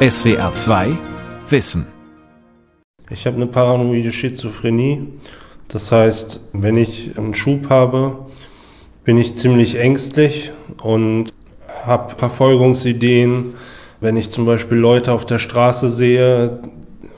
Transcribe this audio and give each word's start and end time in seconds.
SWR 0.00 0.54
2 0.54 0.96
Wissen. 1.48 1.84
Ich 3.10 3.26
habe 3.26 3.34
eine 3.34 3.48
paranoide 3.48 4.12
Schizophrenie. 4.12 5.08
Das 5.66 5.90
heißt, 5.90 6.50
wenn 6.52 6.76
ich 6.76 7.18
einen 7.18 7.34
Schub 7.34 7.68
habe, 7.68 8.26
bin 9.02 9.18
ich 9.18 9.34
ziemlich 9.34 9.74
ängstlich 9.74 10.52
und 10.80 11.32
habe 11.84 12.14
Verfolgungsideen. 12.14 13.54
Wenn 13.98 14.16
ich 14.16 14.30
zum 14.30 14.46
Beispiel 14.46 14.78
Leute 14.78 15.10
auf 15.12 15.26
der 15.26 15.40
Straße 15.40 15.90
sehe 15.90 16.62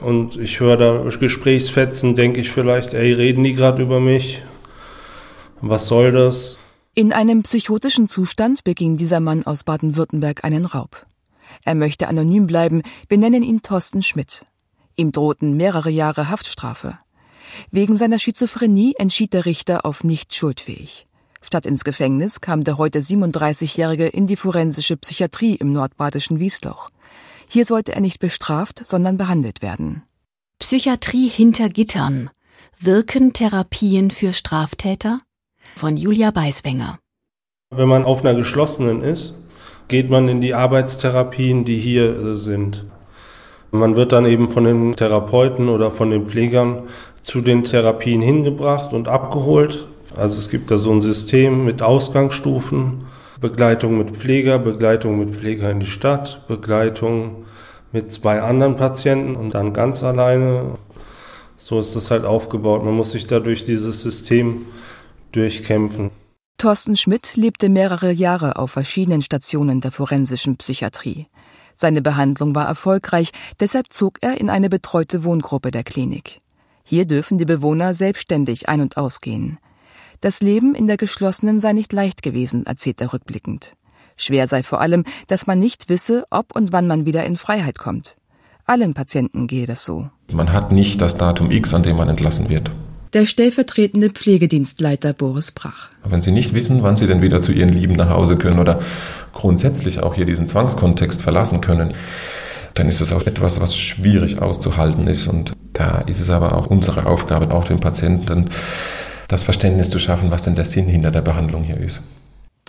und 0.01 0.39
ich 0.39 0.59
höre 0.59 0.79
da 0.79 1.03
Gesprächsfetzen, 1.03 2.15
denke 2.15 2.41
ich 2.41 2.51
vielleicht, 2.51 2.95
ey, 2.95 3.13
reden 3.13 3.45
die 3.45 3.53
gerade 3.53 3.83
über 3.83 4.01
mich? 4.01 4.41
Was 5.61 5.87
soll 5.87 6.13
das? 6.13 6.59
In 6.95 7.13
einem 7.13 7.43
psychotischen 7.43 8.07
Zustand 8.07 8.65
beging 8.65 8.97
dieser 8.97 9.21
Mann 9.21 9.45
aus 9.45 9.65
Baden-Württemberg 9.65 10.45
einen 10.45 10.65
Raub. 10.65 11.03
Er 11.65 11.75
möchte 11.75 12.09
anonym 12.09 12.47
bleiben, 12.47 12.83
wir 13.09 13.19
nennen 13.19 13.43
ihn 13.43 13.63
Thorsten 13.63 14.03
Schmidt. 14.03 14.47
Ihm 14.97 15.13
drohten 15.13 15.57
mehrere 15.57 15.91
Jahre 15.91 16.29
Haftstrafe. 16.29 16.99
Wegen 17.71 17.97
seiner 17.97 18.19
Schizophrenie 18.19 18.95
entschied 18.99 19.33
der 19.33 19.47
Richter 19.47 19.85
auf 19.85 20.05
nicht 20.05 20.35
schuldfähig. 20.35 21.07
Statt 21.43 21.67
ins 21.67 21.85
Gefängnis 21.85 22.41
kam 22.41 22.65
der 22.65 22.77
heute 22.77 23.01
37-Jährige 23.01 24.07
in 24.07 24.27
die 24.27 24.37
forensische 24.37 24.97
Psychiatrie 24.97 25.55
im 25.55 25.73
nordbadischen 25.73 26.39
Wiesloch. 26.39 26.91
Hier 27.49 27.65
sollte 27.65 27.93
er 27.93 28.01
nicht 28.01 28.21
bestraft, 28.21 28.87
sondern 28.87 29.17
behandelt 29.17 29.63
werden. 29.63 30.03
Psychiatrie 30.59 31.29
hinter 31.29 31.69
Gittern. 31.69 32.31
Wirken 32.79 33.33
Therapien 33.33 34.11
für 34.11 34.33
Straftäter? 34.33 35.21
Von 35.75 35.97
Julia 35.97 36.31
Beiswenger. 36.31 36.99
Wenn 37.71 37.89
man 37.89 38.05
auf 38.05 38.21
einer 38.21 38.35
geschlossenen 38.35 39.03
ist, 39.03 39.35
geht 39.91 40.09
man 40.09 40.29
in 40.29 40.41
die 40.41 40.55
Arbeitstherapien, 40.55 41.65
die 41.65 41.77
hier 41.77 42.05
äh, 42.05 42.37
sind. 42.37 42.85
Man 43.73 43.97
wird 43.97 44.13
dann 44.13 44.25
eben 44.25 44.49
von 44.49 44.65
den 44.65 44.97
Therapeuten 44.97 45.69
oder 45.69 45.91
von 45.91 46.11
den 46.11 46.27
Pflegern 46.27 46.85
zu 47.23 47.41
den 47.41 47.65
Therapien 47.65 48.23
hingebracht 48.23 48.93
und 48.93 49.09
abgeholt. 49.09 49.87
Also 50.17 50.39
es 50.39 50.49
gibt 50.49 50.71
da 50.71 50.79
so 50.79 50.93
ein 50.93 51.01
System 51.01 51.65
mit 51.65 51.83
Ausgangsstufen, 51.83 53.05
Begleitung 53.41 53.99
mit 53.99 54.13
Pfleger, 54.13 54.59
Begleitung 54.59 55.19
mit 55.19 55.35
Pfleger 55.35 55.71
in 55.71 55.81
die 55.81 55.87
Stadt, 55.87 56.47
Begleitung 56.47 57.45
mit 57.93 58.13
zwei 58.13 58.41
anderen 58.43 58.77
Patienten 58.77 59.35
und 59.35 59.55
dann 59.55 59.73
ganz 59.73 60.03
alleine. 60.03 60.79
So 61.59 61.81
ist 61.81 61.97
das 61.97 62.11
halt 62.11 62.25
aufgebaut. 62.25 62.85
Man 62.85 62.95
muss 62.95 63.11
sich 63.11 63.27
da 63.27 63.41
durch 63.41 63.65
dieses 63.65 64.03
System 64.03 64.67
durchkämpfen. 65.33 66.11
Thorsten 66.61 66.95
Schmidt 66.95 67.37
lebte 67.37 67.71
mehrere 67.71 68.13
Jahre 68.13 68.57
auf 68.57 68.73
verschiedenen 68.73 69.23
Stationen 69.23 69.81
der 69.81 69.93
forensischen 69.93 70.59
Psychiatrie. 70.59 71.27
Seine 71.75 72.03
Behandlung 72.03 72.55
war 72.55 72.69
erfolgreich, 72.69 73.31
deshalb 73.61 73.91
zog 73.91 74.19
er 74.21 74.39
in 74.39 74.51
eine 74.51 74.69
betreute 74.69 75.25
Wohngruppe 75.25 75.71
der 75.71 75.85
Klinik. 75.85 76.43
Hier 76.85 77.07
dürfen 77.07 77.39
die 77.39 77.47
Bewohner 77.47 77.95
selbstständig 77.95 78.69
ein- 78.69 78.83
und 78.83 78.99
ausgehen. 78.99 79.57
Das 80.21 80.43
Leben 80.43 80.75
in 80.75 80.87
der 80.87 80.99
geschlossenen 80.99 81.61
sei 81.61 81.73
nicht 81.73 81.95
leicht 81.95 82.23
gewesen, 82.23 82.67
erzählt 82.67 83.01
er 83.01 83.15
rückblickend. 83.15 83.73
Schwer 84.19 84.47
sei 84.47 84.63
vor 84.63 84.83
allem, 84.83 85.05
dass 85.29 85.47
man 85.47 85.59
nicht 85.59 85.89
wisse, 85.89 86.25
ob 86.29 86.55
und 86.55 86.73
wann 86.73 86.87
man 86.87 87.07
wieder 87.07 87.25
in 87.25 87.39
Freiheit 87.39 87.79
kommt. 87.79 88.19
Allen 88.67 88.93
Patienten 88.93 89.47
gehe 89.47 89.65
das 89.67 89.87
so. 89.87 90.11
Man 90.31 90.53
hat 90.53 90.73
nicht 90.73 91.01
das 91.01 91.17
Datum 91.17 91.51
X, 91.51 91.73
an 91.73 91.85
dem 91.85 91.97
man 91.97 92.11
entlassen 92.11 92.51
wird. 92.51 92.71
Der 93.13 93.27
stellvertretende 93.27 94.11
Pflegedienstleiter 94.11 95.13
Boris 95.13 95.51
Brach. 95.51 95.89
Wenn 96.05 96.23
Sie 96.23 96.31
nicht 96.31 96.55
wissen, 96.55 96.85
wann 96.85 96.97
Sie 96.97 97.09
denn 97.09 97.23
wieder 97.23 97.41
zu 97.41 97.51
Ihren 97.51 97.71
Lieben 97.71 97.97
nach 97.97 98.09
Hause 98.09 98.37
können 98.37 98.61
oder 98.61 98.81
grundsätzlich 99.33 100.01
auch 100.01 100.15
hier 100.15 100.27
diesen 100.27 100.47
Zwangskontext 100.47 101.21
verlassen 101.21 101.61
können, 101.61 101.95
dann 102.75 102.89
ist 102.89 103.01
das 103.01 103.13
auch 103.13 103.27
etwas, 103.27 103.61
was 103.61 103.77
schwierig 103.77 104.41
auszuhalten 104.41 105.09
ist. 105.09 105.27
Und 105.27 105.53
da 105.73 106.03
ist 106.03 106.21
es 106.21 106.31
aber 106.31 106.57
auch 106.57 106.69
unsere 106.69 107.07
Aufgabe, 107.07 107.53
auch 107.53 107.65
den 107.65 107.81
Patienten 107.81 108.51
das 109.27 109.43
Verständnis 109.43 109.91
zu 109.91 109.99
schaffen, 109.99 110.31
was 110.31 110.43
denn 110.43 110.55
der 110.55 110.65
Sinn 110.65 110.87
hinter 110.87 111.11
der 111.11 111.23
Behandlung 111.23 111.65
hier 111.65 111.79
ist. 111.79 112.01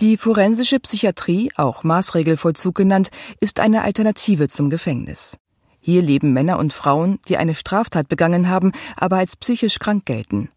Die 0.00 0.16
forensische 0.16 0.80
Psychiatrie, 0.80 1.52
auch 1.54 1.84
Maßregelvollzug 1.84 2.74
genannt, 2.74 3.10
ist 3.38 3.60
eine 3.60 3.82
Alternative 3.82 4.48
zum 4.48 4.70
Gefängnis. 4.70 5.36
Hier 5.84 6.00
leben 6.00 6.32
Männer 6.32 6.60
und 6.60 6.72
Frauen, 6.72 7.18
die 7.28 7.36
eine 7.36 7.56
Straftat 7.56 8.08
begangen 8.08 8.48
haben, 8.48 8.70
aber 8.96 9.16
als 9.16 9.36
psychisch 9.36 9.80
krank 9.80 10.06
gelten. 10.06 10.48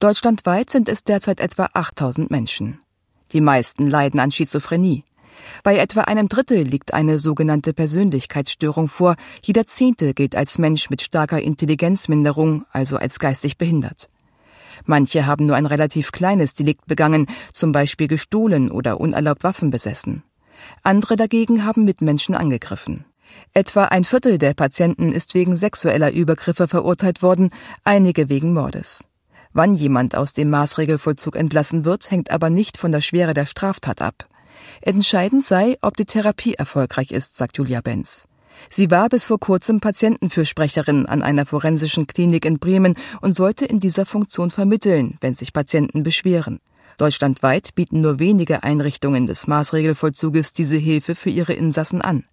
Deutschlandweit 0.00 0.68
sind 0.68 0.90
es 0.90 1.02
derzeit 1.02 1.40
etwa 1.40 1.70
8000 1.72 2.30
Menschen. 2.30 2.78
Die 3.32 3.40
meisten 3.40 3.86
leiden 3.86 4.20
an 4.20 4.30
Schizophrenie. 4.30 5.02
Bei 5.62 5.78
etwa 5.78 6.02
einem 6.02 6.28
Drittel 6.28 6.62
liegt 6.62 6.92
eine 6.92 7.18
sogenannte 7.18 7.72
Persönlichkeitsstörung 7.72 8.86
vor, 8.86 9.16
jeder 9.42 9.66
Zehnte 9.66 10.12
gilt 10.12 10.36
als 10.36 10.58
Mensch 10.58 10.90
mit 10.90 11.00
starker 11.00 11.40
Intelligenzminderung, 11.40 12.66
also 12.70 12.98
als 12.98 13.18
geistig 13.18 13.56
behindert. 13.56 14.10
Manche 14.84 15.24
haben 15.24 15.46
nur 15.46 15.56
ein 15.56 15.64
relativ 15.64 16.12
kleines 16.12 16.52
Delikt 16.52 16.86
begangen, 16.86 17.26
zum 17.54 17.72
Beispiel 17.72 18.08
gestohlen 18.08 18.70
oder 18.70 19.00
unerlaubt 19.00 19.42
Waffen 19.42 19.70
besessen. 19.70 20.22
Andere 20.82 21.16
dagegen 21.16 21.64
haben 21.64 21.86
Mitmenschen 21.86 22.34
angegriffen. 22.34 23.06
Etwa 23.52 23.84
ein 23.86 24.04
Viertel 24.04 24.38
der 24.38 24.54
Patienten 24.54 25.12
ist 25.12 25.34
wegen 25.34 25.56
sexueller 25.56 26.12
Übergriffe 26.12 26.68
verurteilt 26.68 27.22
worden, 27.22 27.50
einige 27.84 28.28
wegen 28.28 28.52
Mordes. 28.52 29.06
Wann 29.52 29.74
jemand 29.74 30.14
aus 30.14 30.32
dem 30.34 30.50
Maßregelvollzug 30.50 31.36
entlassen 31.36 31.84
wird, 31.84 32.10
hängt 32.10 32.30
aber 32.30 32.50
nicht 32.50 32.76
von 32.76 32.92
der 32.92 33.00
Schwere 33.00 33.32
der 33.32 33.46
Straftat 33.46 34.02
ab. 34.02 34.26
Entscheidend 34.82 35.44
sei, 35.44 35.78
ob 35.80 35.96
die 35.96 36.04
Therapie 36.04 36.54
erfolgreich 36.54 37.10
ist, 37.10 37.36
sagt 37.36 37.56
Julia 37.56 37.80
Benz. 37.80 38.28
Sie 38.70 38.90
war 38.90 39.08
bis 39.08 39.24
vor 39.24 39.38
kurzem 39.38 39.80
Patientenfürsprecherin 39.80 41.06
an 41.06 41.22
einer 41.22 41.46
forensischen 41.46 42.06
Klinik 42.06 42.44
in 42.44 42.58
Bremen 42.58 42.96
und 43.20 43.36
sollte 43.36 43.64
in 43.64 43.80
dieser 43.80 44.06
Funktion 44.06 44.50
vermitteln, 44.50 45.18
wenn 45.20 45.34
sich 45.34 45.52
Patienten 45.52 46.02
beschweren. 46.02 46.60
Deutschlandweit 46.98 47.74
bieten 47.74 48.00
nur 48.00 48.18
wenige 48.18 48.62
Einrichtungen 48.62 49.26
des 49.26 49.46
Maßregelvollzuges 49.46 50.54
diese 50.54 50.76
Hilfe 50.76 51.14
für 51.14 51.30
ihre 51.30 51.52
Insassen 51.52 52.00
an. 52.00 52.24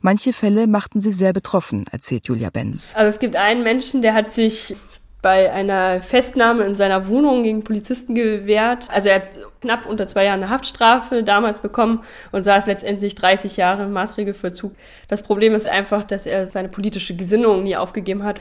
Manche 0.00 0.32
Fälle 0.32 0.66
machten 0.66 1.00
sie 1.00 1.12
sehr 1.12 1.32
betroffen, 1.32 1.84
erzählt 1.90 2.28
Julia 2.28 2.50
Benz. 2.50 2.94
Also 2.96 3.08
es 3.08 3.18
gibt 3.18 3.36
einen 3.36 3.62
Menschen, 3.62 4.02
der 4.02 4.14
hat 4.14 4.34
sich 4.34 4.76
bei 5.20 5.50
einer 5.50 6.00
Festnahme 6.00 6.64
in 6.64 6.76
seiner 6.76 7.08
Wohnung 7.08 7.42
gegen 7.42 7.64
Polizisten 7.64 8.14
gewehrt. 8.14 8.88
Also 8.90 9.08
er 9.08 9.16
hat 9.16 9.38
knapp 9.60 9.84
unter 9.86 10.06
zwei 10.06 10.24
Jahren 10.24 10.42
eine 10.42 10.50
Haftstrafe 10.50 11.24
damals 11.24 11.60
bekommen 11.60 12.04
und 12.30 12.44
saß 12.44 12.66
letztendlich 12.66 13.16
30 13.16 13.56
Jahre 13.56 13.84
im 13.84 13.92
Maßregelvollzug. 13.92 14.72
Das 15.08 15.22
Problem 15.22 15.54
ist 15.54 15.66
einfach, 15.66 16.04
dass 16.04 16.24
er 16.24 16.46
seine 16.46 16.68
politische 16.68 17.16
Gesinnung 17.16 17.64
nie 17.64 17.76
aufgegeben 17.76 18.22
hat. 18.22 18.40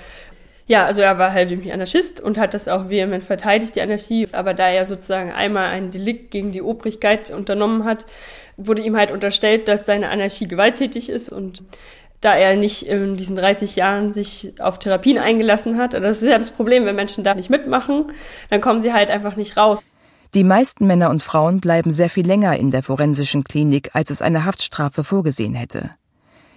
Ja, 0.68 0.86
also 0.86 1.00
er 1.00 1.18
war 1.18 1.32
halt 1.32 1.50
irgendwie 1.50 1.72
Anarchist 1.72 2.20
und 2.20 2.38
hat 2.38 2.54
das 2.54 2.68
auch 2.68 2.90
vehement 2.90 3.24
verteidigt, 3.24 3.76
die 3.76 3.82
Anarchie. 3.82 4.28
Aber 4.34 4.54
da 4.54 4.68
er 4.68 4.86
sozusagen 4.86 5.32
einmal 5.32 5.70
ein 5.70 5.92
Delikt 5.92 6.30
gegen 6.30 6.52
die 6.52 6.62
Obrigkeit 6.62 7.32
unternommen 7.32 7.86
hat, 7.86 8.06
wurde 8.58 8.82
ihm 8.82 8.98
halt 8.98 9.12
unterstellt, 9.12 9.68
dass 9.68 9.86
seine 9.86 10.10
Anarchie 10.10 10.48
gewalttätig 10.48 11.10
ist 11.10 11.32
und 11.32 11.64
da 12.22 12.36
er 12.36 12.56
nicht 12.56 12.88
in 12.88 13.16
diesen 13.16 13.36
30 13.36 13.76
Jahren 13.76 14.12
sich 14.12 14.54
auf 14.60 14.80
Therapien 14.80 15.20
eingelassen 15.20 15.78
hat. 15.78 15.94
Das 15.94 16.22
ist 16.22 16.28
ja 16.28 16.38
das 16.38 16.50
Problem, 16.52 16.86
wenn 16.86 16.96
Menschen 16.96 17.24
da 17.24 17.36
nicht 17.36 17.50
mitmachen, 17.50 18.12
dann 18.50 18.60
kommen 18.62 18.82
sie 18.82 18.94
halt 18.94 19.12
einfach 19.12 19.36
nicht 19.36 19.56
raus. 19.56 19.82
Die 20.34 20.44
meisten 20.44 20.88
Männer 20.88 21.10
und 21.10 21.24
Frauen 21.24 21.62
bleiben 21.62 21.92
sehr 21.92 22.10
viel 22.10 22.28
länger 22.28 22.58
in 22.58 22.72
der 22.72 22.84
forensischen 22.84 23.44
Klinik, 23.44 23.92
als 23.94 24.10
es 24.10 24.22
eine 24.22 24.46
Haftstrafe 24.46 25.04
vorgesehen 25.04 25.56
hätte. 25.56 25.92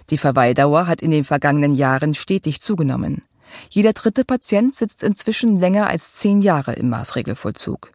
Die 0.09 0.17
Verweildauer 0.17 0.87
hat 0.87 1.01
in 1.01 1.11
den 1.11 1.23
vergangenen 1.23 1.73
Jahren 1.73 2.13
stetig 2.13 2.59
zugenommen. 2.59 3.23
Jeder 3.69 3.93
dritte 3.93 4.25
Patient 4.25 4.75
sitzt 4.75 5.03
inzwischen 5.03 5.57
länger 5.57 5.87
als 5.87 6.13
zehn 6.13 6.41
Jahre 6.41 6.73
im 6.73 6.89
Maßregelvollzug. 6.89 7.91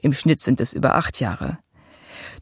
Im 0.00 0.14
Schnitt 0.14 0.40
sind 0.40 0.60
es 0.60 0.72
über 0.72 0.94
acht 0.94 1.20
Jahre. 1.20 1.58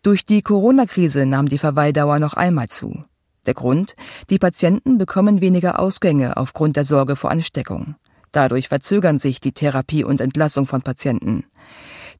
Durch 0.02 0.24
die 0.24 0.42
Corona-Krise 0.42 1.26
nahm 1.26 1.48
die 1.48 1.58
Verweildauer 1.58 2.18
noch 2.18 2.34
einmal 2.34 2.68
zu. 2.68 3.02
Der 3.46 3.54
Grund? 3.54 3.94
Die 4.30 4.38
Patienten 4.38 4.98
bekommen 4.98 5.40
weniger 5.40 5.78
Ausgänge 5.78 6.36
aufgrund 6.36 6.76
der 6.76 6.84
Sorge 6.84 7.16
vor 7.16 7.30
Ansteckung. 7.30 7.94
Dadurch 8.32 8.68
verzögern 8.68 9.18
sich 9.18 9.40
die 9.40 9.52
Therapie 9.52 10.04
und 10.04 10.20
Entlassung 10.20 10.66
von 10.66 10.82
Patienten. 10.82 11.44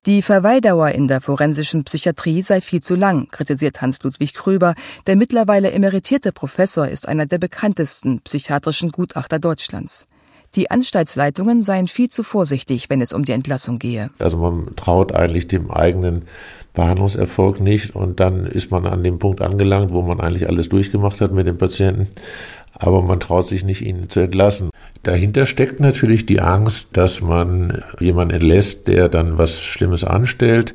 Die 0.07 0.23
Verweildauer 0.23 0.91
in 0.91 1.09
der 1.09 1.21
forensischen 1.21 1.83
Psychiatrie 1.83 2.43
sei 2.43 2.61
viel 2.61 2.81
zu 2.81 2.95
lang, 2.95 3.29
kritisiert 3.29 3.81
Hans-Ludwig 3.83 4.35
Kröber. 4.35 4.75
Der 5.07 5.17
mittlerweile 5.17 5.73
emeritierte 5.73 6.33
Professor 6.33 6.87
ist 6.87 7.09
einer 7.09 7.27
der 7.27 7.39
bekanntesten 7.39 8.21
psychiatrischen 8.21 8.93
Gutachter 8.93 9.41
Deutschlands. 9.41 10.07
Die 10.57 10.71
Anstaltsleitungen 10.71 11.63
seien 11.63 11.87
viel 11.87 12.09
zu 12.09 12.23
vorsichtig, 12.23 12.89
wenn 12.89 13.03
es 13.03 13.13
um 13.13 13.27
die 13.27 13.33
Entlassung 13.33 13.79
gehe. 13.79 14.09
Also 14.19 14.39
man 14.39 14.75
traut 14.75 15.15
eigentlich 15.15 15.47
dem 15.49 15.71
eigenen 15.71 16.23
Behandlungserfolg 16.73 17.61
nicht 17.61 17.95
und 17.95 18.21
dann 18.21 18.47
ist 18.47 18.71
man 18.71 18.87
an 18.87 19.05
dem 19.05 19.19
Punkt 19.19 19.43
angelangt, 19.43 19.93
wo 19.93 20.01
man 20.01 20.19
eigentlich 20.21 20.49
alles 20.49 20.71
durchgemacht 20.71 21.21
hat 21.21 21.33
mit 21.33 21.47
dem 21.47 21.59
Patienten, 21.59 22.09
aber 22.73 23.03
man 23.03 23.21
traut 23.21 23.47
sich 23.47 23.65
nicht, 23.65 23.83
ihn 23.83 24.09
zu 24.09 24.21
entlassen. 24.21 24.71
Dahinter 25.03 25.45
steckt 25.45 25.79
natürlich 25.79 26.25
die 26.25 26.41
Angst, 26.41 26.97
dass 26.97 27.21
man 27.21 27.83
jemanden 28.01 28.35
entlässt, 28.35 28.89
der 28.89 29.09
dann 29.09 29.39
was 29.39 29.61
Schlimmes 29.61 30.05
anstellt. 30.05 30.75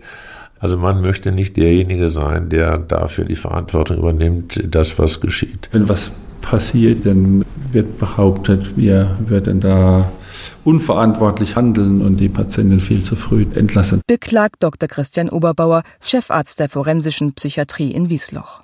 Also 0.60 0.77
man 0.77 1.01
möchte 1.01 1.31
nicht 1.31 1.57
derjenige 1.57 2.07
sein, 2.07 2.50
der 2.50 2.77
dafür 2.77 3.25
die 3.25 3.36
Verantwortung 3.36 3.98
übernimmt, 3.98 4.63
das 4.69 5.00
was 5.00 5.22
geschieht. 5.22 5.69
Wenn 5.72 5.89
was 5.89 6.12
passiert, 6.41 7.05
dann 7.05 7.45
wird 7.71 7.97
behauptet, 7.97 8.75
wir 8.77 9.17
würden 9.25 9.59
da 9.59 10.11
unverantwortlich 10.63 11.55
handeln 11.55 12.01
und 12.01 12.17
die 12.17 12.29
Patientin 12.29 12.79
viel 12.79 13.03
zu 13.03 13.15
früh 13.15 13.45
entlassen. 13.55 14.01
Beklagt 14.07 14.63
Dr. 14.63 14.88
Christian 14.88 15.29
Oberbauer, 15.29 15.83
Chefarzt 16.01 16.59
der 16.59 16.69
forensischen 16.69 17.33
Psychiatrie 17.33 17.91
in 17.91 18.09
Wiesloch. 18.09 18.61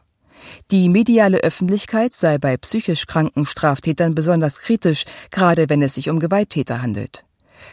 Die 0.71 0.89
mediale 0.89 1.39
Öffentlichkeit 1.39 2.13
sei 2.13 2.37
bei 2.37 2.57
psychisch 2.57 3.05
kranken 3.05 3.45
Straftätern 3.45 4.15
besonders 4.15 4.59
kritisch, 4.59 5.05
gerade 5.31 5.69
wenn 5.69 5.81
es 5.81 5.95
sich 5.95 6.09
um 6.09 6.19
Gewalttäter 6.19 6.81
handelt. 6.81 7.25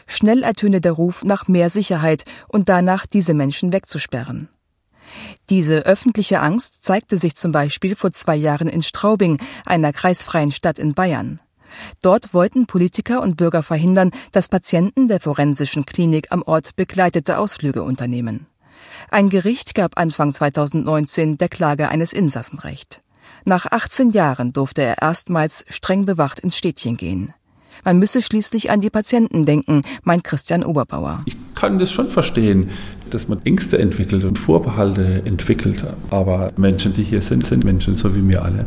Schnell 0.07 0.43
ertöne 0.43 0.81
der 0.81 0.93
Ruf 0.93 1.23
nach 1.23 1.47
mehr 1.47 1.69
Sicherheit 1.69 2.23
und 2.47 2.69
danach 2.69 3.05
diese 3.05 3.33
Menschen 3.33 3.71
wegzusperren. 3.71 4.49
Diese 5.49 5.85
öffentliche 5.85 6.39
Angst 6.39 6.83
zeigte 6.83 7.17
sich 7.17 7.35
zum 7.35 7.51
Beispiel 7.51 7.95
vor 7.95 8.11
zwei 8.11 8.35
Jahren 8.35 8.67
in 8.67 8.81
Straubing, 8.81 9.39
einer 9.65 9.93
kreisfreien 9.93 10.51
Stadt 10.51 10.79
in 10.79 10.93
Bayern. 10.93 11.39
Dort 12.01 12.33
wollten 12.33 12.67
Politiker 12.67 13.21
und 13.21 13.37
Bürger 13.37 13.63
verhindern, 13.63 14.11
dass 14.31 14.47
Patienten 14.47 15.07
der 15.07 15.19
forensischen 15.19 15.85
Klinik 15.85 16.31
am 16.31 16.41
Ort 16.43 16.75
begleitete 16.75 17.37
Ausflüge 17.37 17.83
unternehmen. 17.83 18.47
Ein 19.09 19.29
Gericht 19.29 19.75
gab 19.75 19.97
Anfang 19.99 20.33
2019 20.33 21.37
der 21.37 21.49
Klage 21.49 21.89
eines 21.89 22.13
Insassen 22.13 22.59
recht. 22.59 23.01
Nach 23.43 23.65
18 23.67 24.11
Jahren 24.11 24.53
durfte 24.53 24.81
er 24.81 25.01
erstmals 25.01 25.65
streng 25.69 26.05
bewacht 26.05 26.39
ins 26.39 26.57
Städtchen 26.57 26.97
gehen. 26.97 27.33
Man 27.83 27.99
müsse 27.99 28.21
schließlich 28.21 28.71
an 28.71 28.81
die 28.81 28.89
Patienten 28.89 29.45
denken, 29.45 29.81
meint 30.03 30.23
Christian 30.23 30.63
Oberbauer. 30.63 31.17
Ich 31.25 31.35
kann 31.55 31.79
das 31.79 31.91
schon 31.91 32.09
verstehen, 32.09 32.69
dass 33.09 33.27
man 33.27 33.39
Ängste 33.45 33.77
entwickelt 33.77 34.23
und 34.23 34.39
Vorbehalte 34.39 35.23
entwickelt. 35.25 35.83
Aber 36.09 36.51
Menschen, 36.57 36.93
die 36.93 37.03
hier 37.03 37.21
sind, 37.21 37.47
sind 37.47 37.63
Menschen 37.63 37.95
so 37.95 38.15
wie 38.15 38.27
wir 38.27 38.43
alle, 38.43 38.65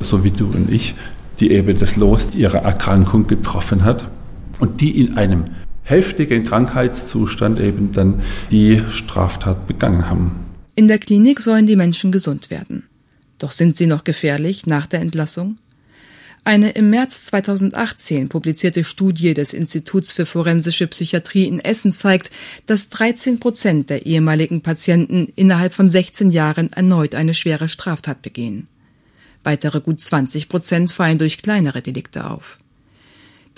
so 0.00 0.24
wie 0.24 0.30
du 0.30 0.46
und 0.46 0.70
ich, 0.70 0.94
die 1.40 1.52
eben 1.52 1.78
das 1.78 1.96
Los 1.96 2.30
ihrer 2.34 2.58
Erkrankung 2.58 3.26
getroffen 3.26 3.84
hat 3.84 4.08
und 4.58 4.80
die 4.80 5.00
in 5.00 5.16
einem 5.16 5.46
heftigen 5.82 6.44
Krankheitszustand 6.44 7.60
eben 7.60 7.92
dann 7.92 8.20
die 8.50 8.82
Straftat 8.90 9.66
begangen 9.66 10.10
haben. 10.10 10.44
In 10.74 10.86
der 10.86 10.98
Klinik 10.98 11.40
sollen 11.40 11.66
die 11.66 11.76
Menschen 11.76 12.12
gesund 12.12 12.50
werden. 12.50 12.84
Doch 13.38 13.52
sind 13.52 13.76
sie 13.76 13.86
noch 13.86 14.04
gefährlich 14.04 14.66
nach 14.66 14.86
der 14.86 15.00
Entlassung? 15.00 15.56
Eine 16.48 16.70
im 16.70 16.88
März 16.88 17.26
2018 17.26 18.30
publizierte 18.30 18.82
Studie 18.82 19.34
des 19.34 19.52
Instituts 19.52 20.12
für 20.12 20.24
forensische 20.24 20.86
Psychiatrie 20.86 21.44
in 21.44 21.60
Essen 21.60 21.92
zeigt, 21.92 22.30
dass 22.64 22.88
13 22.88 23.38
Prozent 23.38 23.90
der 23.90 24.06
ehemaligen 24.06 24.62
Patienten 24.62 25.30
innerhalb 25.36 25.74
von 25.74 25.90
16 25.90 26.30
Jahren 26.30 26.72
erneut 26.72 27.14
eine 27.14 27.34
schwere 27.34 27.68
Straftat 27.68 28.22
begehen. 28.22 28.66
Weitere 29.44 29.82
gut 29.82 30.00
20 30.00 30.48
Prozent 30.48 30.90
fallen 30.90 31.18
durch 31.18 31.42
kleinere 31.42 31.82
Delikte 31.82 32.30
auf. 32.30 32.56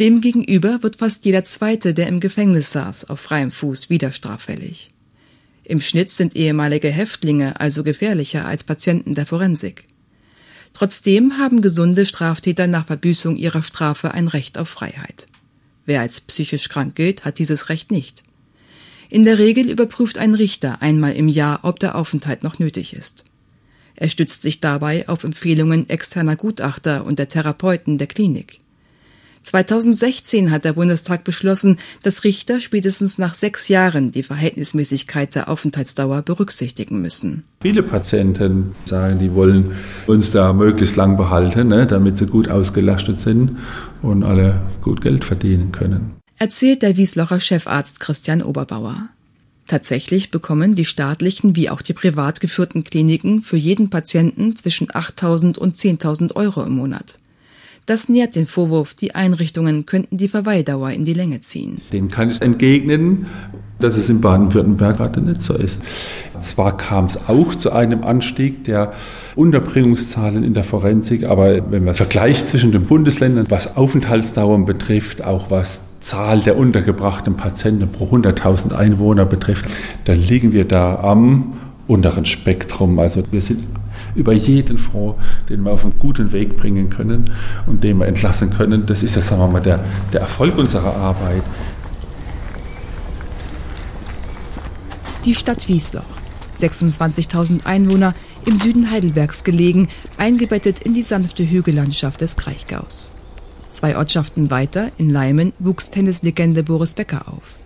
Demgegenüber 0.00 0.82
wird 0.82 0.96
fast 0.96 1.25
jeder 1.25 1.44
Zweite, 1.44 1.94
der 1.94 2.08
im 2.08 2.19
Gefängnis 2.19 2.72
saß, 2.72 3.08
auf 3.08 3.20
freiem 3.20 3.52
Fuß 3.52 3.88
wieder 3.88 4.10
straffällig. 4.10 4.90
Im 5.62 5.81
Schnitt 5.81 6.10
sind 6.10 6.34
ehemalige 6.34 6.88
Häftlinge 6.88 7.60
also 7.60 7.84
gefährlicher 7.84 8.46
als 8.46 8.64
Patienten 8.64 9.14
der 9.14 9.26
Forensik. 9.26 9.84
Trotzdem 10.72 11.38
haben 11.38 11.62
gesunde 11.62 12.06
Straftäter 12.06 12.67
nach 12.67 12.87
Verbüßung 12.87 13.37
ihrer 13.37 13.62
Strafe 13.62 14.12
ein 14.12 14.28
Recht 14.28 14.58
auf 14.58 14.69
Freiheit. 14.69 15.26
Wer 15.87 16.00
als 16.00 16.20
psychisch 16.20 16.69
krank 16.69 16.94
gilt, 16.94 17.25
hat 17.25 17.38
dieses 17.38 17.69
Recht 17.69 17.90
nicht. 17.90 18.22
In 19.08 19.25
der 19.25 19.38
Regel 19.38 19.69
überprüft 19.69 20.19
ein 20.19 20.34
Richter 20.34 20.81
einmal 20.82 21.14
im 21.14 21.28
Jahr, 21.28 21.61
ob 21.64 21.81
der 21.81 21.96
Aufenthalt 21.96 22.44
noch 22.44 22.58
nötig 22.58 22.94
ist. 22.94 23.25
Er 23.96 24.08
stützt 24.08 24.43
sich 24.43 24.61
dabei 24.61 25.08
auf 25.08 25.25
Empfehlungen 25.25 25.88
externer 25.88 26.37
Gutachter 26.37 27.05
und 27.05 27.19
der 27.19 27.28
Therapeuten 27.28 27.99
der 27.99 28.06
Klinik. 28.06 28.61
2016 29.42 30.50
hat 30.50 30.64
der 30.64 30.75
Bundestag 30.75 31.25
beschlossen, 31.25 31.78
dass 32.02 32.25
Richter 32.25 32.60
spätestens 32.60 33.19
nach 33.19 33.34
sechs 33.34 33.69
Jahren 33.69 34.12
die 34.12 34.22
Verhältnismäßigkeit 34.22 35.34
der 35.34 35.48
Aufenthaltsdauer 35.48 36.22
berücksichtigen 36.22 37.00
müssen. 37.00 37.42
Viele 37.60 37.82
Patienten 37.82 38.75
sagen, 38.84 39.19
die 39.19 39.34
wollen 39.34 39.72
uns 40.06 40.31
da 40.31 40.52
möglichst 40.52 40.96
lang 40.96 41.16
behalten, 41.16 41.69
ne, 41.69 41.87
damit 41.87 42.19
sie 42.19 42.26
gut 42.26 42.48
ausgelastet 42.48 43.20
sind 43.20 43.56
und 44.02 44.25
alle 44.25 44.60
gut 44.82 45.00
Geld 45.00 45.25
verdienen 45.25 45.72
können. 45.72 46.16
Erzählt 46.38 46.82
der 46.82 46.96
Wieslocher 46.96 47.40
Chefarzt 47.40 48.00
Christian 48.00 48.42
Oberbauer. 48.42 49.08
Tatsächlich 49.66 50.31
bekommen 50.31 50.75
die 50.75 50.84
staatlichen 50.84 51.54
wie 51.54 51.70
auch 51.70 51.81
die 51.81 51.92
privat 51.92 52.40
geführten 52.40 52.82
Kliniken 52.82 53.40
für 53.40 53.56
jeden 53.56 53.88
Patienten 53.88 54.56
zwischen 54.56 54.88
8.000 54.88 55.58
und 55.58 55.76
10.000 55.76 56.34
Euro 56.34 56.64
im 56.64 56.72
Monat. 56.72 57.19
Das 57.86 58.08
nährt 58.08 58.36
den 58.36 58.46
Vorwurf, 58.46 58.94
die 58.94 59.14
Einrichtungen 59.14 59.86
könnten 59.86 60.16
die 60.16 60.28
Verweildauer 60.28 60.90
in 60.90 61.04
die 61.04 61.14
Länge 61.14 61.40
ziehen. 61.40 61.80
Dem 61.92 62.10
kann 62.10 62.30
ich 62.30 62.40
entgegnen, 62.40 63.26
dass 63.80 63.96
es 63.96 64.08
in 64.08 64.20
Baden-Württemberg 64.20 64.98
gerade 64.98 65.20
nicht 65.20 65.42
so 65.42 65.54
ist. 65.54 65.82
Zwar 66.40 66.76
kam 66.76 67.06
es 67.06 67.28
auch 67.28 67.54
zu 67.54 67.72
einem 67.72 68.04
Anstieg 68.04 68.64
der 68.64 68.92
Unterbringungszahlen 69.34 70.44
in 70.44 70.54
der 70.54 70.64
Forensik, 70.64 71.24
aber 71.24 71.70
wenn 71.70 71.84
man 71.84 71.94
vergleicht 71.94 72.48
zwischen 72.48 72.72
den 72.72 72.84
Bundesländern, 72.84 73.46
was 73.48 73.76
Aufenthaltsdauern 73.76 74.66
betrifft, 74.66 75.24
auch 75.24 75.50
was 75.50 75.82
Zahl 76.00 76.40
der 76.40 76.56
untergebrachten 76.56 77.36
Patienten 77.36 77.88
pro 77.88 78.06
100.000 78.06 78.74
Einwohner 78.74 79.24
betrifft, 79.26 79.66
dann 80.04 80.18
liegen 80.18 80.52
wir 80.52 80.64
da 80.64 80.96
am 80.96 81.54
unteren 81.86 82.24
Spektrum. 82.24 82.98
Also 82.98 83.22
wir 83.30 83.42
sind 83.42 83.64
über 84.14 84.32
jeden 84.32 84.78
froh, 84.78 85.18
den 85.48 85.62
wir 85.62 85.72
auf 85.72 85.84
einen 85.84 85.98
guten 85.98 86.32
Weg 86.32 86.56
bringen 86.56 86.90
können 86.90 87.30
und 87.66 87.84
den 87.84 87.98
wir 87.98 88.06
entlassen 88.06 88.50
können. 88.50 88.86
Das 88.86 89.02
ist 89.02 89.16
ja, 89.16 89.22
sagen 89.22 89.40
wir 89.40 89.48
mal, 89.48 89.60
der, 89.60 89.84
der 90.12 90.20
Erfolg 90.20 90.56
unserer 90.58 90.94
Arbeit. 90.96 91.42
Die 95.24 95.34
Stadt 95.34 95.68
Wiesloch, 95.68 96.02
26.000 96.58 97.66
Einwohner, 97.66 98.14
im 98.46 98.56
Süden 98.56 98.90
Heidelbergs 98.90 99.44
gelegen, 99.44 99.88
eingebettet 100.16 100.78
in 100.78 100.94
die 100.94 101.02
sanfte 101.02 101.48
Hügellandschaft 101.48 102.22
des 102.22 102.36
Kraichgaus. 102.36 103.12
Zwei 103.68 103.96
Ortschaften 103.96 104.50
weiter, 104.50 104.90
in 104.96 105.10
Leimen, 105.10 105.52
wuchs 105.58 105.90
Tennislegende 105.90 106.62
Boris 106.62 106.94
Becker 106.94 107.28
auf. 107.28 107.56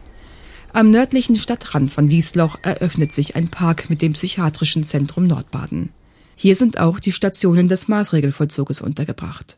Am 0.72 0.90
nördlichen 0.90 1.36
Stadtrand 1.36 1.90
von 1.90 2.10
Wiesloch 2.10 2.58
eröffnet 2.62 3.12
sich 3.12 3.36
ein 3.36 3.48
Park 3.48 3.88
mit 3.88 4.02
dem 4.02 4.12
psychiatrischen 4.14 4.82
Zentrum 4.82 5.28
Nordbaden. 5.28 5.90
Hier 6.36 6.56
sind 6.56 6.78
auch 6.80 7.00
die 7.00 7.12
Stationen 7.12 7.68
des 7.68 7.88
Maßregelvollzuges 7.88 8.80
untergebracht. 8.80 9.56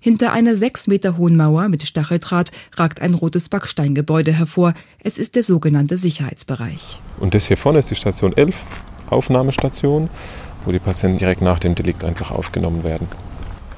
Hinter 0.00 0.32
einer 0.32 0.56
sechs 0.56 0.88
Meter 0.88 1.16
hohen 1.16 1.36
Mauer 1.36 1.68
mit 1.68 1.84
Stacheldraht 1.84 2.50
ragt 2.76 3.00
ein 3.00 3.14
rotes 3.14 3.48
Backsteingebäude 3.48 4.32
hervor. 4.32 4.74
Es 4.98 5.16
ist 5.16 5.36
der 5.36 5.44
sogenannte 5.44 5.96
Sicherheitsbereich. 5.96 7.00
Und 7.20 7.34
das 7.34 7.46
hier 7.46 7.56
vorne 7.56 7.78
ist 7.78 7.90
die 7.90 7.94
Station 7.94 8.36
11, 8.36 8.56
Aufnahmestation, 9.10 10.10
wo 10.64 10.72
die 10.72 10.80
Patienten 10.80 11.18
direkt 11.18 11.40
nach 11.40 11.60
dem 11.60 11.76
Delikt 11.76 12.02
einfach 12.02 12.32
aufgenommen 12.32 12.82
werden. 12.82 13.06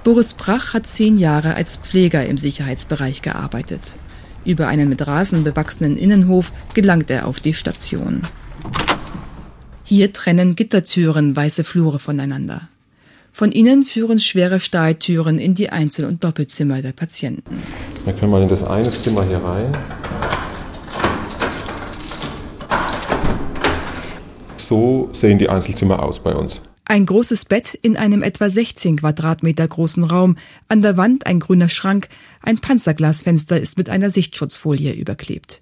Boris 0.02 0.32
Brach 0.32 0.72
hat 0.72 0.86
zehn 0.86 1.18
Jahre 1.18 1.54
als 1.54 1.76
Pfleger 1.76 2.24
im 2.24 2.38
Sicherheitsbereich 2.38 3.20
gearbeitet. 3.20 3.98
Über 4.46 4.68
einen 4.68 4.88
mit 4.88 5.06
Rasen 5.06 5.44
bewachsenen 5.44 5.96
Innenhof 5.96 6.52
gelangt 6.74 7.10
er 7.10 7.26
auf 7.26 7.40
die 7.40 7.54
Station. 7.54 8.22
Hier 9.86 10.14
trennen 10.14 10.56
Gittertüren 10.56 11.36
weiße 11.36 11.62
Flure 11.62 11.98
voneinander. 11.98 12.68
Von 13.32 13.52
innen 13.52 13.84
führen 13.84 14.18
schwere 14.18 14.58
Stahltüren 14.58 15.38
in 15.38 15.54
die 15.54 15.68
Einzel- 15.68 16.06
und 16.06 16.24
Doppelzimmer 16.24 16.80
der 16.80 16.92
Patienten. 16.92 17.62
Wir 18.04 18.14
können 18.14 18.30
mal 18.30 18.42
in 18.42 18.48
das 18.48 18.62
eine 18.64 18.90
Zimmer 18.90 19.24
hier 19.26 19.44
rein. 19.44 19.76
So 24.56 25.10
sehen 25.12 25.38
die 25.38 25.50
Einzelzimmer 25.50 26.02
aus 26.02 26.18
bei 26.18 26.34
uns. 26.34 26.62
Ein 26.86 27.04
großes 27.04 27.44
Bett 27.44 27.74
in 27.74 27.98
einem 27.98 28.22
etwa 28.22 28.48
16 28.48 28.96
Quadratmeter 28.96 29.68
großen 29.68 30.04
Raum, 30.04 30.36
an 30.68 30.80
der 30.80 30.96
Wand 30.96 31.26
ein 31.26 31.40
grüner 31.40 31.68
Schrank, 31.68 32.08
ein 32.40 32.58
Panzerglasfenster 32.58 33.60
ist 33.60 33.76
mit 33.76 33.90
einer 33.90 34.10
Sichtschutzfolie 34.10 34.92
überklebt. 34.92 35.60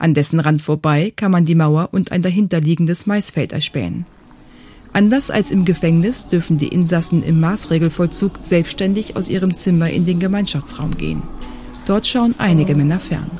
An 0.00 0.14
dessen 0.14 0.40
Rand 0.40 0.62
vorbei 0.62 1.12
kann 1.14 1.30
man 1.30 1.44
die 1.44 1.54
Mauer 1.54 1.90
und 1.92 2.10
ein 2.10 2.22
dahinterliegendes 2.22 3.06
Maisfeld 3.06 3.52
erspähen. 3.52 4.06
Anders 4.94 5.30
als 5.30 5.50
im 5.50 5.66
Gefängnis 5.66 6.26
dürfen 6.26 6.56
die 6.56 6.68
Insassen 6.68 7.22
im 7.22 7.38
Maßregelvollzug 7.38 8.38
selbstständig 8.40 9.14
aus 9.14 9.28
ihrem 9.28 9.52
Zimmer 9.52 9.90
in 9.90 10.06
den 10.06 10.18
Gemeinschaftsraum 10.18 10.96
gehen. 10.96 11.22
Dort 11.84 12.06
schauen 12.06 12.34
einige 12.38 12.74
Männer 12.74 12.98
fern. 12.98 13.30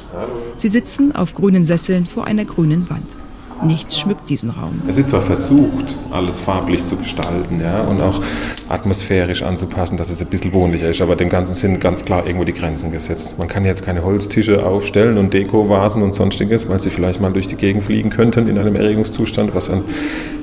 Sie 0.56 0.68
sitzen 0.68 1.16
auf 1.16 1.34
grünen 1.34 1.64
Sesseln 1.64 2.04
vor 2.04 2.26
einer 2.26 2.44
grünen 2.44 2.90
Wand. 2.90 3.16
Nichts 3.62 3.98
schmückt 3.98 4.28
diesen 4.30 4.50
Raum. 4.50 4.80
Es 4.88 4.96
ist 4.96 5.10
zwar 5.10 5.22
versucht, 5.22 5.94
alles 6.10 6.40
farblich 6.40 6.82
zu 6.82 6.96
gestalten 6.96 7.60
ja, 7.60 7.82
und 7.82 8.00
auch 8.00 8.22
atmosphärisch 8.68 9.42
anzupassen, 9.42 9.96
dass 9.98 10.08
es 10.08 10.22
ein 10.22 10.28
bisschen 10.28 10.52
wohnlicher 10.52 10.88
ist, 10.88 11.02
aber 11.02 11.14
dem 11.14 11.28
Ganzen 11.28 11.54
sind 11.54 11.78
ganz 11.78 12.02
klar 12.02 12.26
irgendwo 12.26 12.44
die 12.44 12.54
Grenzen 12.54 12.90
gesetzt. 12.90 13.34
Man 13.38 13.48
kann 13.48 13.64
jetzt 13.64 13.84
keine 13.84 14.02
Holztische 14.02 14.64
aufstellen 14.64 15.18
und 15.18 15.34
Dekovasen 15.34 16.02
und 16.02 16.14
sonstiges, 16.14 16.68
weil 16.68 16.80
sie 16.80 16.90
vielleicht 16.90 17.20
mal 17.20 17.32
durch 17.32 17.48
die 17.48 17.56
Gegend 17.56 17.84
fliegen 17.84 18.08
könnten 18.08 18.48
in 18.48 18.58
einem 18.58 18.76
Erregungszustand, 18.76 19.54
was 19.54 19.66
dann 19.66 19.84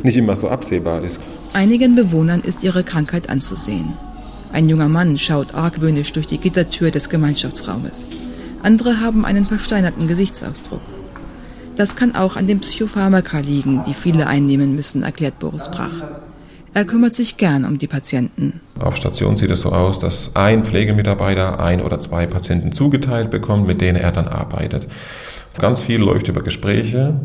nicht 0.03 0.17
immer 0.17 0.36
so 0.36 0.50
absehbar 0.50 1.03
ist. 1.03 1.19
Einigen 1.53 1.95
Bewohnern 1.95 2.41
ist 2.41 2.63
ihre 2.63 2.83
Krankheit 2.83 3.29
anzusehen. 3.29 3.93
Ein 4.53 4.69
junger 4.69 4.89
Mann 4.89 5.17
schaut 5.17 5.55
argwöhnisch 5.55 6.12
durch 6.12 6.27
die 6.27 6.38
Gittertür 6.38 6.91
des 6.91 7.09
Gemeinschaftsraumes. 7.09 8.09
Andere 8.63 9.01
haben 9.01 9.25
einen 9.25 9.45
versteinerten 9.45 10.07
Gesichtsausdruck. 10.07 10.81
Das 11.77 11.96
kann 11.96 12.15
auch 12.15 12.36
an 12.36 12.48
den 12.48 12.60
Psychopharmaka 12.60 13.39
liegen, 13.39 13.84
die 13.88 13.93
viele 13.93 14.25
einnehmen 14.25 14.75
müssen, 14.75 15.03
erklärt 15.03 15.38
Boris 15.38 15.69
Brach. 15.69 16.03
Er 16.74 16.86
kümmert 16.86 17.13
sich 17.13 17.38
gern 17.38 17.65
um 17.65 17.77
die 17.77 17.88
Patienten. 17.88 18.62
Auf 18.79 18.98
Station 18.98 19.36
sieht 19.36 19.51
es 19.51 19.62
so 19.62 19.72
aus, 19.72 20.00
dass 20.00 20.36
ein 20.36 20.65
Pflegemitarbeiter 20.65 21.60
ein 21.60 21.81
oder 21.81 22.00
zwei 22.00 22.25
Patienten 22.25 22.72
zugeteilt 22.72 23.31
bekommt, 23.31 23.67
mit 23.67 23.79
denen 23.79 23.98
er 23.98 24.12
dann 24.12 24.27
arbeitet. 24.27 24.88
Ganz 25.60 25.81
viel 25.81 26.00
läuft 26.01 26.27
über 26.27 26.41
Gespräche. 26.41 27.19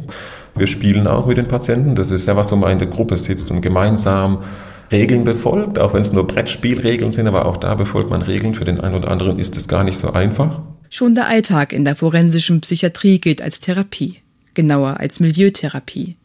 Wir 0.54 0.66
spielen 0.66 1.06
auch 1.06 1.26
mit 1.26 1.38
den 1.38 1.49
Patienten. 1.49 1.94
Das 1.97 2.11
ist 2.11 2.28
ja 2.28 2.37
was, 2.37 2.52
wo 2.52 2.56
man 2.56 2.73
in 2.73 2.78
der 2.78 2.88
Gruppe 2.88 3.16
sitzt 3.16 3.50
und 3.50 3.62
gemeinsam 3.62 4.42
Regeln 4.90 5.25
befolgt, 5.25 5.78
auch 5.78 5.94
wenn 5.94 6.02
es 6.02 6.12
nur 6.12 6.26
Brettspielregeln 6.26 7.12
sind, 7.12 7.26
aber 7.26 7.47
auch 7.47 7.56
da 7.56 7.75
befolgt 7.75 8.11
man 8.11 8.21
Regeln. 8.23 8.54
Für 8.54 8.66
den 8.66 8.80
einen 8.80 8.94
oder 8.94 9.11
anderen 9.11 9.38
ist 9.38 9.56
es 9.56 9.66
gar 9.66 9.85
nicht 9.85 9.99
so 9.99 10.12
einfach. 10.12 10.61
Schon 10.90 11.14
der 11.14 11.28
Alltag 11.28 11.73
in 11.73 11.87
der 11.87 11.97
forensischen 11.97 12.61
Psychiatrie 12.61 13.18
gilt 13.18 13.40
als 13.40 13.61
Therapie, 13.61 14.18
genauer 14.54 15.00
als 15.00 15.21
Milieutherapie. 15.21 16.16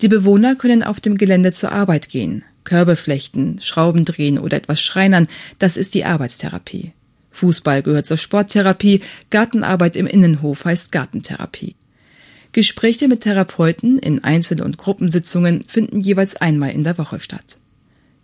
Die 0.00 0.08
Bewohner 0.08 0.56
können 0.56 0.82
auf 0.82 1.00
dem 1.00 1.16
Gelände 1.16 1.52
zur 1.52 1.72
Arbeit 1.72 2.08
gehen, 2.08 2.44
Körbe 2.64 2.96
flechten, 2.96 3.58
Schrauben 3.60 4.04
drehen 4.04 4.38
oder 4.38 4.56
etwas 4.56 4.80
schreinern, 4.80 5.28
das 5.58 5.76
ist 5.76 5.94
die 5.94 6.04
Arbeitstherapie. 6.04 6.92
Fußball 7.30 7.82
gehört 7.82 8.06
zur 8.06 8.18
Sporttherapie, 8.18 9.00
Gartenarbeit 9.30 9.96
im 9.96 10.06
Innenhof 10.06 10.64
heißt 10.64 10.92
Gartentherapie. 10.92 11.76
Gespräche 12.52 13.08
mit 13.08 13.22
Therapeuten 13.22 13.98
in 13.98 14.22
Einzel- 14.22 14.62
und 14.62 14.76
Gruppensitzungen 14.76 15.64
finden 15.66 16.00
jeweils 16.00 16.36
einmal 16.36 16.70
in 16.70 16.84
der 16.84 16.98
Woche 16.98 17.18
statt. 17.18 17.58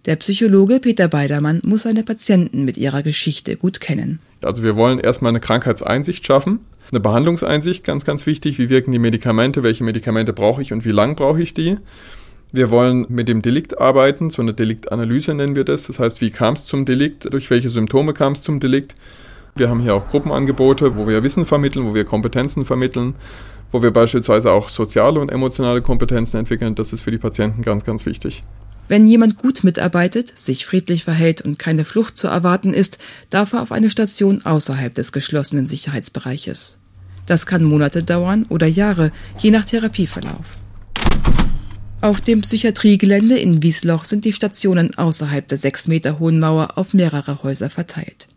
Der 0.09 0.17
Psychologe 0.17 0.81
Peter 0.81 1.07
Beidermann 1.07 1.61
muss 1.65 1.83
seine 1.83 2.03
Patienten 2.03 2.65
mit 2.65 2.79
ihrer 2.79 3.03
Geschichte 3.03 3.59
gut 3.59 3.79
kennen. 3.79 4.21
Also 4.41 4.63
wir 4.63 4.75
wollen 4.75 4.99
erstmal 4.99 5.29
eine 5.29 5.39
Krankheitseinsicht 5.39 6.27
schaffen, 6.27 6.61
eine 6.91 7.01
Behandlungseinsicht, 7.01 7.85
ganz, 7.85 8.07
ganz 8.07 8.25
wichtig. 8.25 8.59
Wie 8.59 8.71
wirken 8.71 8.91
die 8.91 8.99
Medikamente? 8.99 9.63
Welche 9.63 9.85
Medikamente 9.85 10.33
brauche 10.33 10.63
ich 10.63 10.73
und 10.73 10.87
wie 10.87 10.93
lang 10.93 11.15
brauche 11.15 11.43
ich 11.43 11.53
die? 11.53 11.77
Wir 12.53 12.71
wollen 12.71 13.05
mit 13.11 13.29
dem 13.29 13.43
Delikt 13.43 13.79
arbeiten, 13.79 14.31
so 14.31 14.41
eine 14.41 14.55
Deliktanalyse 14.55 15.35
nennen 15.35 15.55
wir 15.55 15.65
das. 15.65 15.89
Das 15.89 15.99
heißt, 15.99 16.23
wie 16.23 16.31
kam 16.31 16.55
es 16.55 16.65
zum 16.65 16.87
Delikt? 16.87 17.31
Durch 17.31 17.51
welche 17.51 17.69
Symptome 17.69 18.15
kam 18.15 18.33
es 18.33 18.41
zum 18.41 18.61
Delikt? 18.61 18.95
Wir 19.57 19.69
haben 19.69 19.81
hier 19.81 19.95
auch 19.95 20.09
Gruppenangebote, 20.09 20.97
wo 20.97 21.07
wir 21.07 21.23
Wissen 21.23 21.45
vermitteln, 21.45 21.85
wo 21.85 21.95
wir 21.95 22.07
Kompetenzen 22.07 22.65
vermitteln 22.65 23.15
wo 23.71 23.83
wir 23.83 23.91
beispielsweise 23.91 24.51
auch 24.51 24.69
soziale 24.69 25.21
und 25.21 25.31
emotionale 25.31 25.83
Kompetenzen 25.83 26.39
entwickeln. 26.39 26.75
Das 26.75 26.93
ist 26.93 27.03
für 27.03 27.11
die 27.11 27.19
Patienten 27.19 27.63
ganz, 27.63 27.85
ganz 27.85 28.07
wichtig. 28.07 28.45
Wenn 28.89 29.07
jemand 29.07 29.37
gut 29.37 29.65
mitarbeitet, 29.65 30.37
sich 30.37 30.65
friedlich 30.65 31.05
verhält 31.05 31.43
und 31.43 31.59
keine 31.59 31.85
Flucht 31.85 32.17
zu 32.17 32.27
erwarten 32.27 32.73
ist, 32.73 32.99
darf 33.29 33.53
er 33.53 33.63
auf 33.63 33.71
eine 33.71 33.91
Station 33.91 34.45
außerhalb 34.45 34.95
des 34.95 35.13
geschlossenen 35.13 35.67
Sicherheitsbereiches. 35.67 36.79
Das 37.27 37.45
kann 37.45 37.63
Monate 37.63 38.03
dauern 38.03 38.47
oder 38.49 38.67
Jahre, 38.67 39.13
je 39.39 39.51
nach 39.51 39.67
Therapieverlauf. 39.67 40.63
Auf 42.01 42.23
dem 42.23 42.41
Psychiatriegelände 42.41 43.37
in 43.37 43.63
Wiesloch 43.63 44.07
sind 44.07 44.25
die 44.25 44.33
Stationen 44.33 44.97
außerhalb 44.97 45.47
der 45.47 45.59
sechs 45.59 45.89
Meter 45.89 46.19
hohen 46.19 46.41
Mauer 46.41 46.79
auf 46.79 46.95
mehrere 46.95 47.43
Häuser 47.43 47.69
verteilt. 47.69 48.29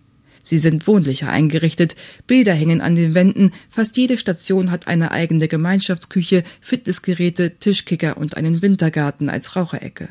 Sie 0.43 0.58
sind 0.58 0.88
wohnlicher 0.88 1.29
eingerichtet, 1.29 1.96
Bilder 2.27 2.53
hängen 2.53 2.81
an 2.81 2.96
den 2.96 3.13
Wänden, 3.13 3.51
fast 3.70 3.96
jede 3.96 4.17
Station 4.17 4.72
hat 4.72 4.88
eine 4.88 5.12
eigene 5.12 5.48
Gemeinschaftsküche, 5.48 6.43
Fitnessgeräte, 6.60 7.60
Tischkicker 7.60 8.17
und 8.17 8.36
einen 8.36 8.62
Wintergarten 8.62 9.29
als 9.29 9.55
Raucherecke. 9.55 10.10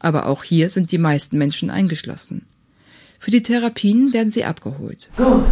Aber 0.00 0.26
auch 0.26 0.42
hier 0.42 0.68
sind 0.68 0.90
die 0.92 0.98
meisten 0.98 1.38
Menschen 1.38 1.70
eingeschlossen. 1.70 2.46
Für 3.18 3.30
die 3.30 3.42
Therapien 3.42 4.12
werden 4.12 4.30
sie 4.30 4.44
abgeholt. 4.44 5.10
Gut, 5.16 5.44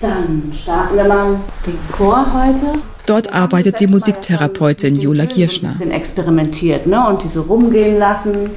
dann 0.00 0.52
starten 0.54 0.96
wir 0.96 1.04
mal 1.04 1.40
den 1.66 1.78
Chor 1.90 2.26
heute. 2.32 2.78
Dort 3.06 3.34
arbeitet 3.34 3.80
die 3.80 3.86
Musiktherapeutin 3.86 5.00
Jola 5.00 5.24
Gierschner. 5.24 5.70
Ein 5.70 5.78
bisschen 5.78 5.90
experimentiert 5.90 6.86
ne? 6.86 7.08
und 7.08 7.24
die 7.24 7.28
so 7.28 7.42
rumgehen 7.42 7.98
lassen. 7.98 8.50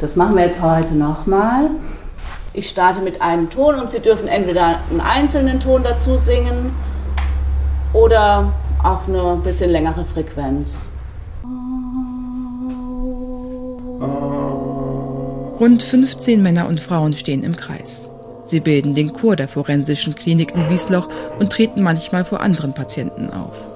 Das 0.00 0.16
machen 0.16 0.34
wir 0.34 0.46
jetzt 0.46 0.60
heute 0.60 0.94
nochmal. 0.94 1.70
Ich 2.54 2.68
starte 2.68 3.00
mit 3.00 3.22
einem 3.22 3.48
Ton 3.48 3.76
und 3.76 3.92
Sie 3.92 4.00
dürfen 4.00 4.26
entweder 4.26 4.80
einen 4.90 5.00
einzelnen 5.00 5.60
Ton 5.60 5.84
dazu 5.84 6.16
singen 6.16 6.72
oder 7.92 8.52
auch 8.82 9.06
eine 9.06 9.40
bisschen 9.42 9.70
längere 9.70 10.04
Frequenz. 10.04 10.88
Rund 15.62 15.80
15 15.80 16.42
Männer 16.42 16.66
und 16.66 16.80
Frauen 16.80 17.12
stehen 17.12 17.44
im 17.44 17.54
Kreis. 17.54 18.10
Sie 18.42 18.58
bilden 18.58 18.96
den 18.96 19.12
Chor 19.12 19.36
der 19.36 19.46
forensischen 19.46 20.16
Klinik 20.16 20.56
in 20.56 20.68
Wiesloch 20.68 21.08
und 21.38 21.52
treten 21.52 21.84
manchmal 21.84 22.24
vor 22.24 22.40
anderen 22.40 22.74
Patienten 22.74 23.30
auf. 23.30 23.70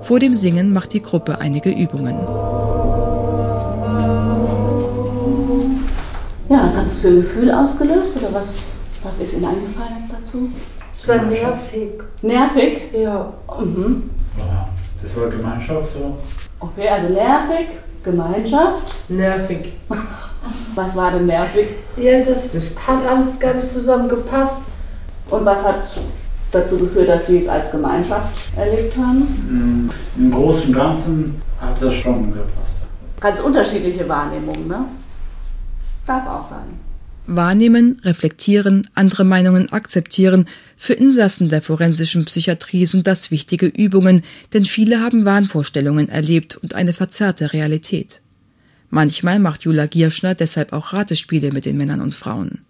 Vor 0.00 0.20
dem 0.20 0.32
Singen 0.32 0.72
macht 0.72 0.94
die 0.94 1.02
Gruppe 1.02 1.38
einige 1.38 1.68
Übungen. 1.68 2.16
Ja, 6.48 6.64
was 6.64 6.74
hat 6.78 6.86
es 6.86 6.96
für 7.00 7.08
ein 7.08 7.16
Gefühl 7.16 7.50
ausgelöst 7.50 8.16
oder 8.16 8.32
was, 8.32 8.48
was 9.02 9.18
ist 9.18 9.34
Ihnen 9.34 9.44
eingefallen 9.44 9.98
jetzt 10.00 10.10
dazu? 10.10 10.48
Es 10.94 11.06
war 11.08 11.22
nervig. 11.24 11.90
Nervig? 12.22 12.84
Ja. 12.94 13.34
Mhm. 13.60 14.08
Das 15.02 15.14
war 15.14 15.28
Gemeinschaft 15.28 15.92
so. 15.92 16.16
Okay, 16.58 16.88
also 16.88 17.12
nervig, 17.12 17.66
Gemeinschaft. 18.02 18.94
Nervig. 19.10 19.74
Was 20.74 20.94
war 20.94 21.12
denn 21.12 21.26
nervig? 21.26 21.68
Ja, 21.96 22.22
das, 22.22 22.52
das 22.52 22.70
hat 22.86 23.04
alles 23.04 23.38
gar 23.40 23.54
nicht 23.54 23.68
zusammengepasst. 23.68 24.64
Und 25.30 25.44
was 25.44 25.62
hat 25.62 25.88
dazu 26.52 26.78
geführt, 26.78 27.08
dass 27.08 27.26
Sie 27.26 27.38
es 27.38 27.48
als 27.48 27.70
Gemeinschaft 27.70 28.32
erlebt 28.56 28.96
haben? 28.96 29.90
Im 30.16 30.30
Großen 30.30 30.68
und 30.68 30.74
Ganzen 30.74 31.42
hat 31.60 31.80
das 31.82 31.94
schon 31.94 32.32
gepasst. 32.32 32.76
Ganz 33.20 33.40
unterschiedliche 33.40 34.08
Wahrnehmungen, 34.08 34.68
ne? 34.68 34.84
Darf 36.06 36.26
auch 36.26 36.48
sein. 36.48 36.78
Wahrnehmen, 37.26 38.00
reflektieren, 38.04 38.88
andere 38.94 39.24
Meinungen 39.24 39.70
akzeptieren. 39.70 40.46
Für 40.78 40.94
Insassen 40.94 41.50
der 41.50 41.60
forensischen 41.60 42.24
Psychiatrie 42.24 42.86
sind 42.86 43.06
das 43.06 43.30
wichtige 43.30 43.66
Übungen, 43.66 44.22
denn 44.54 44.64
viele 44.64 45.00
haben 45.00 45.26
Wahnvorstellungen 45.26 46.08
erlebt 46.08 46.56
und 46.56 46.74
eine 46.74 46.94
verzerrte 46.94 47.52
Realität. 47.52 48.22
Manchmal 48.90 49.38
macht 49.38 49.62
Jula 49.62 49.86
Gierschner 49.86 50.34
deshalb 50.34 50.72
auch 50.72 50.92
Ratespiele 50.92 51.52
mit 51.52 51.66
den 51.66 51.76
Männern 51.76 52.00
und 52.00 52.14
Frauen. 52.14 52.60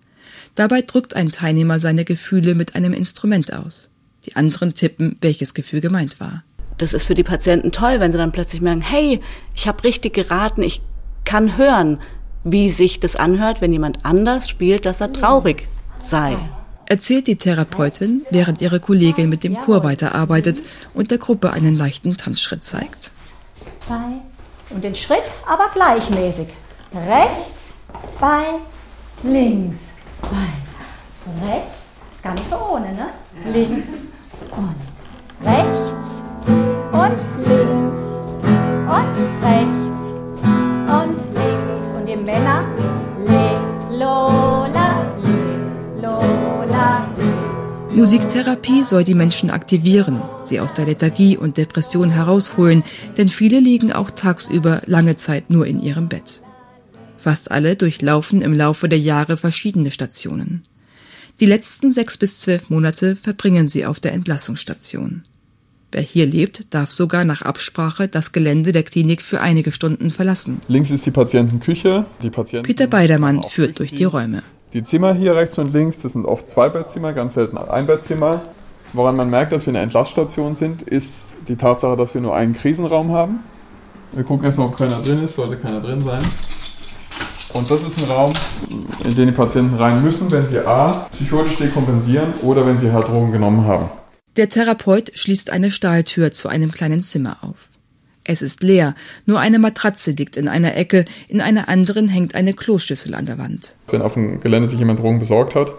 Dabei 0.55 0.83
drückt 0.83 1.15
ein 1.15 1.31
Teilnehmer 1.31 1.79
seine 1.79 2.05
Gefühle 2.05 2.55
mit 2.55 2.75
einem 2.75 2.93
Instrument 2.93 3.53
aus. 3.53 3.91
Die 4.27 4.35
anderen 4.35 4.75
tippen, 4.75 5.17
welches 5.21 5.55
Gefühl 5.55 5.81
gemeint 5.81 6.19
war. 6.19 6.43
Das 6.79 6.93
ist 6.93 7.07
für 7.07 7.15
die 7.15 7.23
Patienten 7.23 7.73
toll, 7.73 8.01
wenn 8.01 8.13
sie 8.13 8.19
dann 8.19 8.33
plötzlich 8.33 8.61
merken, 8.61 8.81
hey, 8.81 9.21
ich 9.55 9.69
habe 9.69 9.85
richtig 9.85 10.15
geraten, 10.15 10.63
ich 10.63 10.81
kann 11.25 11.57
hören, 11.57 12.01
wie 12.45 12.71
sich 12.71 13.01
das 13.01 13.17
anhört, 13.17 13.61
wenn 13.61 13.73
jemand 13.73 14.05
anders 14.05 14.49
spielt, 14.49 14.87
dass 14.87 15.01
er 15.01 15.13
traurig 15.13 15.67
sei. 16.05 16.39
Erzählt 16.87 17.27
die 17.27 17.37
Therapeutin, 17.37 18.23
während 18.31 18.63
ihre 18.63 18.81
Kollegin 18.81 19.29
mit 19.29 19.45
dem 19.45 19.55
Chor 19.55 19.85
weiterarbeitet 19.85 20.63
und 20.95 21.11
der 21.11 21.19
Gruppe 21.19 21.53
einen 21.53 21.77
leichten 21.77 22.17
Tanzschritt 22.17 22.65
zeigt. 22.65 23.13
Bei 23.89 24.21
und 24.71 24.83
den 24.83 24.95
Schritt 24.95 25.25
aber 25.47 25.69
gleichmäßig. 25.73 26.49
Rechts, 26.95 27.75
bei, 28.21 28.45
links, 29.23 29.79
bei, 30.23 31.47
rechts. 31.47 31.73
Ist 32.15 32.25
gar 32.25 32.35
nicht 32.35 32.51
so 32.51 32.57
ohne, 32.57 32.93
ne? 32.93 33.09
Links 33.53 33.91
und 34.51 34.75
rechts 35.45 36.23
und 36.93 37.47
links 37.47 38.05
und 38.89 39.45
rechts 39.45 39.88
Musiktherapie 47.99 48.85
soll 48.85 49.03
die 49.03 49.15
Menschen 49.15 49.51
aktivieren, 49.51 50.23
sie 50.45 50.61
aus 50.61 50.73
der 50.73 50.87
Lethargie 50.87 51.37
und 51.37 51.57
Depression 51.57 52.11
herausholen, 52.11 52.85
denn 53.17 53.29
viele 53.29 53.59
liegen 53.59 53.91
auch 53.91 54.13
tagsüber 54.13 54.83
lange 54.87 55.17
Zeit 55.17 55.51
nur 55.51 55.67
in 55.67 55.83
ihrem 55.83 56.09
Bett. 56.09 56.43
Fast 57.17 57.51
alle 57.51 57.75
durchlaufen 57.75 58.41
im 58.41 58.55
Laufe 58.55 58.89
der 58.89 59.01
Jahre 59.01 59.37
verschiedene 59.37 59.91
Stationen. 59.91 60.63
Die 61.41 61.47
letzten 61.47 61.91
sechs 61.91 62.17
bis 62.17 62.39
zwölf 62.39 62.71
Monate 62.71 63.17
verbringen 63.17 63.67
sie 63.67 63.85
auf 63.85 63.99
der 63.99 64.13
Entlassungsstation. 64.13 65.25
Wer 65.91 66.03
hier 66.03 66.27
lebt, 66.27 66.73
darf 66.73 66.93
sogar 66.93 67.25
nach 67.25 67.43
Absprache 67.43 68.07
das 68.07 68.31
Gelände 68.31 68.71
der 68.71 68.85
Klinik 68.85 69.23
für 69.23 69.41
einige 69.41 69.73
Stunden 69.73 70.11
verlassen. 70.11 70.61
Links 70.69 70.91
ist 70.91 71.05
die 71.05 71.11
Patientenküche. 71.11 72.07
Die 72.23 72.31
Patienten 72.31 72.65
Peter 72.65 72.87
Beidermann 72.87 73.43
führt 73.43 73.81
durch 73.81 73.93
die 73.93 74.05
Räume. 74.05 74.45
Die 74.75 74.85
Zimmer 74.85 75.15
hier 75.15 75.35
rechts 75.35 75.57
und 75.57 75.73
links, 75.73 76.01
das 76.01 76.13
sind 76.13 76.27
oft 76.27 76.49
Zweibettzimmer, 76.51 77.15
ganz 77.15 77.35
selten 77.35 77.57
Einbettzimmer. 77.57 78.43
Woran 78.93 79.17
man 79.17 79.31
merkt, 79.31 79.53
dass 79.53 79.65
wir 79.65 79.71
eine 79.71 79.81
Entlassstation 79.81 80.57
sind, 80.57 80.83
ist 80.83 81.33
die 81.49 81.57
Tatsache, 81.57 81.97
dass 81.97 82.13
wir 82.13 82.21
nur 82.21 82.37
einen 82.37 82.55
Krisenraum 82.55 83.13
haben. 83.13 83.41
Wir 84.13 84.25
gucken 84.25 84.45
erstmal, 84.45 84.67
ob 84.67 84.77
keiner 84.77 85.01
drin 85.01 85.25
ist, 85.25 85.37
sollte 85.37 85.57
keiner 85.57 85.81
drin 85.81 86.03
sein. 86.03 86.21
Und 87.55 87.71
das 87.71 87.83
ist 87.83 87.99
ein 87.99 88.11
Raum, 88.11 88.35
in 89.05 89.15
den 89.15 89.29
die 89.29 89.33
Patienten 89.33 89.77
rein 89.77 90.03
müssen, 90.03 90.31
wenn 90.31 90.47
sie 90.47 90.59
A, 90.59 91.09
psychotisch 91.13 91.57
dekompensieren 91.57 92.35
oder 92.43 92.67
wenn 92.67 92.79
sie 92.79 92.93
halt 92.93 93.09
Drogen 93.09 93.33
genommen 93.33 93.67
haben. 93.67 93.89
Der 94.37 94.51
Therapeut 94.51 95.11
schließt 95.15 95.51
eine 95.51 95.71
Stahltür 95.71 96.31
zu 96.31 96.49
einem 96.49 96.73
kleinen 96.73 97.03
Zimmer 97.03 97.39
auf. 97.41 97.71
Es 98.31 98.43
ist 98.43 98.63
leer, 98.63 98.95
nur 99.25 99.41
eine 99.41 99.59
Matratze 99.59 100.11
liegt 100.11 100.37
in 100.37 100.49
einer 100.49 100.77
Ecke, 100.77 101.07
in 101.29 101.41
einer 101.41 101.71
anderen 101.71 102.09
hängt 102.09 102.35
eine 102.35 102.53
Kloschüssel 102.53 103.15
an 103.15 103.25
der 103.25 103.39
Wand. 103.39 103.77
Wenn 103.87 104.03
auf 104.03 104.13
dem 104.13 104.43
Gelände 104.43 104.69
sich 104.69 104.79
jemand 104.79 104.99
Drogen 104.99 105.19
besorgt 105.19 105.55
hat, 105.55 105.73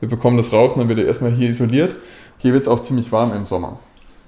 wir 0.00 0.08
bekommen 0.08 0.38
das 0.38 0.50
raus 0.50 0.72
und 0.72 0.78
dann 0.78 0.88
wird 0.88 0.98
er 0.98 1.04
erstmal 1.04 1.30
hier 1.30 1.50
isoliert. 1.50 1.94
Hier 2.38 2.54
wird 2.54 2.62
es 2.62 2.68
auch 2.68 2.80
ziemlich 2.80 3.12
warm 3.12 3.34
im 3.34 3.44
Sommer. 3.44 3.78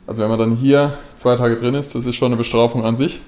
Also 0.06 0.20
wenn 0.20 0.28
man 0.28 0.38
dann 0.38 0.54
hier 0.54 0.98
zwei 1.16 1.34
Tage 1.36 1.56
drin 1.56 1.74
ist, 1.74 1.94
das 1.94 2.04
ist 2.04 2.14
schon 2.14 2.26
eine 2.26 2.36
Bestrafung 2.36 2.84
an 2.84 2.98
sich. 2.98 3.22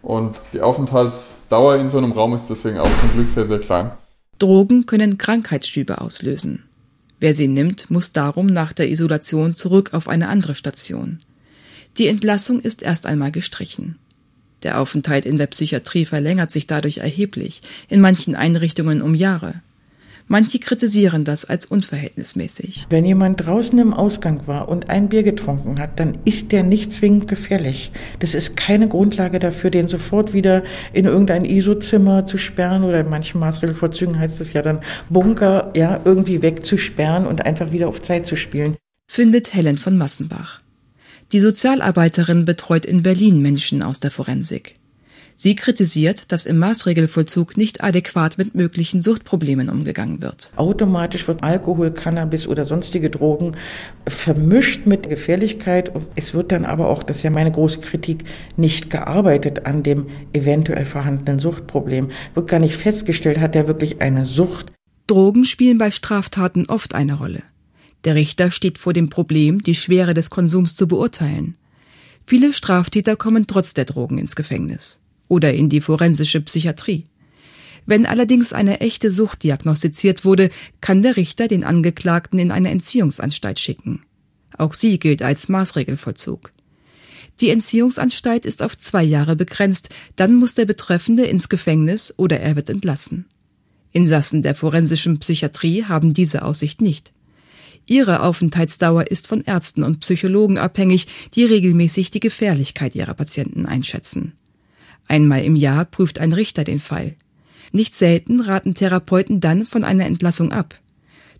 Und 0.00 0.36
die 0.52 0.60
Aufenthaltsdauer 0.60 1.74
in 1.74 1.88
so 1.88 1.98
einem 1.98 2.12
Raum 2.12 2.34
ist 2.36 2.46
deswegen 2.46 2.78
auch 2.78 3.00
zum 3.00 3.12
Glück 3.14 3.30
sehr, 3.30 3.48
sehr 3.48 3.58
klein. 3.58 3.90
Drogen 4.38 4.86
können 4.86 5.18
Krankheitsstübe 5.18 6.00
auslösen. 6.00 6.62
Wer 7.18 7.34
sie 7.34 7.48
nimmt, 7.48 7.90
muss 7.90 8.12
darum 8.12 8.46
nach 8.46 8.72
der 8.72 8.88
Isolation 8.88 9.56
zurück 9.56 9.90
auf 9.92 10.08
eine 10.08 10.28
andere 10.28 10.54
Station. 10.54 11.18
Die 11.98 12.08
Entlassung 12.08 12.60
ist 12.60 12.82
erst 12.82 13.06
einmal 13.06 13.32
gestrichen. 13.32 13.98
Der 14.62 14.80
Aufenthalt 14.80 15.26
in 15.26 15.38
der 15.38 15.48
Psychiatrie 15.48 16.06
verlängert 16.06 16.50
sich 16.50 16.66
dadurch 16.66 16.98
erheblich, 16.98 17.62
in 17.88 18.00
manchen 18.00 18.34
Einrichtungen 18.34 19.02
um 19.02 19.14
Jahre. 19.14 19.54
Manche 20.28 20.60
kritisieren 20.60 21.24
das 21.24 21.44
als 21.44 21.66
unverhältnismäßig. 21.66 22.86
Wenn 22.88 23.04
jemand 23.04 23.44
draußen 23.44 23.78
im 23.78 23.92
Ausgang 23.92 24.46
war 24.46 24.68
und 24.68 24.88
ein 24.88 25.10
Bier 25.10 25.24
getrunken 25.24 25.78
hat, 25.78 26.00
dann 26.00 26.16
ist 26.24 26.52
der 26.52 26.62
nicht 26.62 26.92
zwingend 26.92 27.28
gefährlich. 27.28 27.92
Das 28.20 28.34
ist 28.34 28.56
keine 28.56 28.88
Grundlage 28.88 29.40
dafür, 29.40 29.70
den 29.70 29.88
sofort 29.88 30.32
wieder 30.32 30.62
in 30.94 31.04
irgendein 31.04 31.44
ISO-Zimmer 31.44 32.24
zu 32.24 32.38
sperren 32.38 32.84
oder 32.84 33.00
in 33.00 33.10
manchen 33.10 33.40
Maßregelvorzügen 33.40 34.18
heißt 34.18 34.40
es 34.40 34.54
ja 34.54 34.62
dann 34.62 34.80
Bunker, 35.10 35.70
ja, 35.76 36.00
irgendwie 36.04 36.40
wegzusperren 36.40 37.26
und 37.26 37.44
einfach 37.44 37.72
wieder 37.72 37.88
auf 37.88 38.00
Zeit 38.00 38.24
zu 38.24 38.36
spielen. 38.36 38.76
Findet 39.10 39.52
Helen 39.52 39.76
von 39.76 39.98
Massenbach. 39.98 40.61
Die 41.32 41.40
Sozialarbeiterin 41.40 42.44
betreut 42.44 42.84
in 42.84 43.02
Berlin 43.02 43.40
Menschen 43.40 43.82
aus 43.82 44.00
der 44.00 44.10
Forensik. 44.10 44.74
Sie 45.34 45.56
kritisiert, 45.56 46.30
dass 46.30 46.44
im 46.44 46.58
Maßregelvollzug 46.58 47.56
nicht 47.56 47.82
adäquat 47.82 48.36
mit 48.36 48.54
möglichen 48.54 49.00
Suchtproblemen 49.00 49.70
umgegangen 49.70 50.20
wird. 50.20 50.52
Automatisch 50.56 51.26
wird 51.26 51.42
Alkohol, 51.42 51.90
Cannabis 51.90 52.46
oder 52.46 52.66
sonstige 52.66 53.08
Drogen 53.08 53.52
vermischt 54.06 54.86
mit 54.86 55.08
Gefährlichkeit 55.08 55.88
und 55.94 56.06
es 56.16 56.34
wird 56.34 56.52
dann 56.52 56.66
aber 56.66 56.88
auch, 56.88 57.02
das 57.02 57.18
ist 57.18 57.22
ja 57.22 57.30
meine 57.30 57.50
große 57.50 57.80
Kritik, 57.80 58.24
nicht 58.58 58.90
gearbeitet 58.90 59.64
an 59.64 59.82
dem 59.82 60.08
eventuell 60.34 60.84
vorhandenen 60.84 61.40
Suchtproblem. 61.40 62.10
Wird 62.34 62.48
gar 62.50 62.60
nicht 62.60 62.76
festgestellt, 62.76 63.40
hat 63.40 63.56
er 63.56 63.68
wirklich 63.68 64.02
eine 64.02 64.26
Sucht. 64.26 64.70
Drogen 65.06 65.46
spielen 65.46 65.78
bei 65.78 65.90
Straftaten 65.90 66.66
oft 66.68 66.94
eine 66.94 67.14
Rolle. 67.14 67.42
Der 68.04 68.14
Richter 68.14 68.50
steht 68.50 68.78
vor 68.78 68.92
dem 68.92 69.08
Problem, 69.08 69.62
die 69.62 69.74
Schwere 69.74 70.14
des 70.14 70.30
Konsums 70.30 70.74
zu 70.74 70.88
beurteilen. 70.88 71.56
Viele 72.26 72.52
Straftäter 72.52 73.16
kommen 73.16 73.46
trotz 73.46 73.74
der 73.74 73.84
Drogen 73.84 74.18
ins 74.18 74.36
Gefängnis 74.36 75.00
oder 75.28 75.54
in 75.54 75.68
die 75.68 75.80
forensische 75.80 76.40
Psychiatrie. 76.40 77.06
Wenn 77.86 78.06
allerdings 78.06 78.52
eine 78.52 78.80
echte 78.80 79.10
Sucht 79.10 79.42
diagnostiziert 79.42 80.24
wurde, 80.24 80.50
kann 80.80 81.02
der 81.02 81.16
Richter 81.16 81.48
den 81.48 81.64
Angeklagten 81.64 82.38
in 82.38 82.50
eine 82.50 82.70
Entziehungsanstalt 82.70 83.58
schicken. 83.58 84.02
Auch 84.56 84.74
sie 84.74 84.98
gilt 84.98 85.22
als 85.22 85.48
Maßregelvollzug. 85.48 86.52
Die 87.40 87.50
Entziehungsanstalt 87.50 88.44
ist 88.44 88.62
auf 88.62 88.76
zwei 88.76 89.02
Jahre 89.02 89.34
begrenzt, 89.34 89.88
dann 90.16 90.34
muss 90.34 90.54
der 90.54 90.66
Betreffende 90.66 91.24
ins 91.24 91.48
Gefängnis 91.48 92.14
oder 92.16 92.38
er 92.40 92.56
wird 92.56 92.70
entlassen. 92.70 93.26
Insassen 93.90 94.42
der 94.42 94.54
forensischen 94.54 95.18
Psychiatrie 95.18 95.84
haben 95.84 96.14
diese 96.14 96.44
Aussicht 96.44 96.80
nicht. 96.80 97.12
Ihre 97.92 98.22
Aufenthaltsdauer 98.22 99.08
ist 99.08 99.28
von 99.28 99.44
Ärzten 99.44 99.82
und 99.82 100.00
Psychologen 100.00 100.56
abhängig, 100.56 101.08
die 101.34 101.44
regelmäßig 101.44 102.10
die 102.10 102.20
Gefährlichkeit 102.20 102.94
ihrer 102.94 103.12
Patienten 103.12 103.66
einschätzen. 103.66 104.32
Einmal 105.08 105.44
im 105.44 105.56
Jahr 105.56 105.84
prüft 105.84 106.18
ein 106.18 106.32
Richter 106.32 106.64
den 106.64 106.78
Fall. 106.78 107.16
Nicht 107.70 107.94
selten 107.94 108.40
raten 108.40 108.72
Therapeuten 108.72 109.40
dann 109.40 109.66
von 109.66 109.84
einer 109.84 110.06
Entlassung 110.06 110.52
ab. 110.52 110.74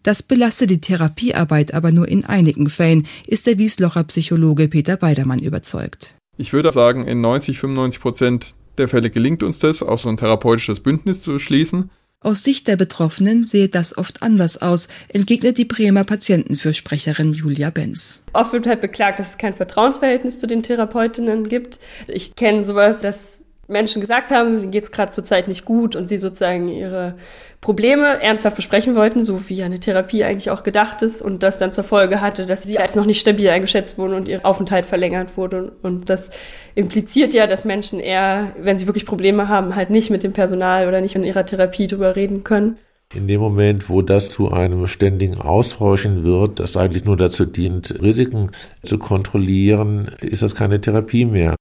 Das 0.02 0.22
belastet 0.22 0.68
die 0.68 0.82
Therapiearbeit 0.82 1.72
aber 1.72 1.90
nur 1.90 2.06
in 2.06 2.26
einigen 2.26 2.68
Fällen, 2.68 3.06
ist 3.26 3.46
der 3.46 3.56
Wieslocher 3.56 4.04
Psychologe 4.04 4.68
Peter 4.68 4.98
Beidermann 4.98 5.38
überzeugt. 5.38 6.16
Ich 6.36 6.52
würde 6.52 6.70
sagen, 6.70 7.06
in 7.06 7.22
90, 7.22 7.58
95 7.60 8.02
Prozent 8.02 8.54
der 8.76 8.88
Fälle 8.88 9.08
gelingt 9.08 9.42
uns 9.42 9.58
das, 9.58 9.82
auch 9.82 9.98
so 9.98 10.10
ein 10.10 10.18
therapeutisches 10.18 10.80
Bündnis 10.80 11.22
zu 11.22 11.38
schließen. 11.38 11.90
Aus 12.22 12.44
Sicht 12.44 12.68
der 12.68 12.76
Betroffenen 12.76 13.44
sehe 13.44 13.68
das 13.68 13.98
oft 13.98 14.22
anders 14.22 14.62
aus, 14.62 14.88
entgegnet 15.08 15.58
die 15.58 15.64
Bremer 15.64 16.04
Patientenfürsprecherin 16.04 17.32
Julia 17.32 17.70
Benz. 17.70 18.22
Oft 18.32 18.52
wird 18.52 18.66
halt 18.66 18.80
beklagt, 18.80 19.18
dass 19.18 19.30
es 19.30 19.38
kein 19.38 19.54
Vertrauensverhältnis 19.54 20.38
zu 20.38 20.46
den 20.46 20.62
Therapeutinnen 20.62 21.48
gibt. 21.48 21.80
Ich 22.06 22.36
kenne 22.36 22.64
sowas, 22.64 23.00
dass 23.00 23.41
Menschen 23.68 24.00
gesagt 24.00 24.30
haben, 24.30 24.60
denen 24.60 24.72
geht 24.72 24.84
es 24.84 24.90
gerade 24.90 25.12
zurzeit 25.12 25.48
nicht 25.48 25.64
gut 25.64 25.94
und 25.96 26.08
sie 26.08 26.18
sozusagen 26.18 26.68
ihre 26.68 27.14
Probleme 27.60 28.20
ernsthaft 28.20 28.56
besprechen 28.56 28.96
wollten, 28.96 29.24
so 29.24 29.48
wie 29.48 29.62
eine 29.62 29.78
Therapie 29.78 30.24
eigentlich 30.24 30.50
auch 30.50 30.64
gedacht 30.64 31.00
ist 31.02 31.22
und 31.22 31.44
das 31.44 31.58
dann 31.58 31.72
zur 31.72 31.84
Folge 31.84 32.20
hatte, 32.20 32.44
dass 32.44 32.64
sie 32.64 32.78
als 32.80 32.96
noch 32.96 33.06
nicht 33.06 33.20
stabil 33.20 33.48
eingeschätzt 33.48 33.98
wurden 33.98 34.14
und 34.14 34.28
ihr 34.28 34.44
Aufenthalt 34.44 34.84
verlängert 34.84 35.36
wurde. 35.36 35.72
Und 35.80 36.10
das 36.10 36.30
impliziert 36.74 37.34
ja, 37.34 37.46
dass 37.46 37.64
Menschen 37.64 38.00
eher, 38.00 38.52
wenn 38.58 38.78
sie 38.78 38.86
wirklich 38.86 39.06
Probleme 39.06 39.48
haben, 39.48 39.76
halt 39.76 39.90
nicht 39.90 40.10
mit 40.10 40.24
dem 40.24 40.32
Personal 40.32 40.88
oder 40.88 41.00
nicht 41.00 41.14
in 41.14 41.22
ihrer 41.22 41.46
Therapie 41.46 41.86
drüber 41.86 42.16
reden 42.16 42.42
können. 42.42 42.78
In 43.14 43.28
dem 43.28 43.40
Moment, 43.40 43.88
wo 43.88 44.02
das 44.02 44.28
zu 44.30 44.50
einem 44.50 44.86
ständigen 44.88 45.40
Austauschen 45.40 46.24
wird, 46.24 46.58
das 46.58 46.76
eigentlich 46.76 47.04
nur 47.04 47.16
dazu 47.16 47.44
dient, 47.44 48.02
Risiken 48.02 48.50
zu 48.82 48.98
kontrollieren, 48.98 50.10
ist 50.20 50.42
das 50.42 50.56
keine 50.56 50.80
Therapie 50.80 51.26
mehr 51.26 51.54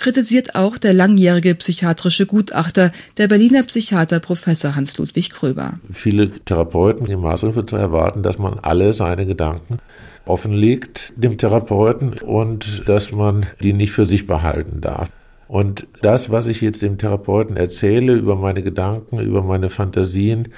kritisiert 0.00 0.54
auch 0.54 0.78
der 0.78 0.94
langjährige 0.94 1.54
psychiatrische 1.54 2.26
Gutachter, 2.26 2.90
der 3.18 3.28
Berliner 3.28 3.62
Psychiater 3.62 4.18
Professor 4.18 4.74
Hans-Ludwig 4.74 5.30
Kröber. 5.30 5.78
Viele 5.92 6.30
Therapeuten 6.30 7.06
im 7.06 7.20
Maßregeln 7.20 7.68
zu 7.68 7.76
erwarten, 7.76 8.22
dass 8.22 8.38
man 8.38 8.58
alle 8.58 8.92
seine 8.92 9.26
Gedanken 9.26 9.78
offenlegt 10.26 11.12
dem 11.16 11.38
Therapeuten 11.38 12.14
und 12.14 12.88
dass 12.88 13.12
man 13.12 13.46
die 13.62 13.72
nicht 13.72 13.92
für 13.92 14.04
sich 14.04 14.26
behalten 14.26 14.80
darf. 14.80 15.08
Und 15.50 15.88
das, 16.00 16.30
was 16.30 16.46
ich 16.46 16.60
jetzt 16.60 16.80
dem 16.80 16.96
Therapeuten 16.96 17.56
erzähle 17.56 18.12
über 18.12 18.36
meine 18.36 18.62
Gedanken, 18.62 19.18
über 19.18 19.42
meine 19.42 19.68
Fantasien, 19.68 20.50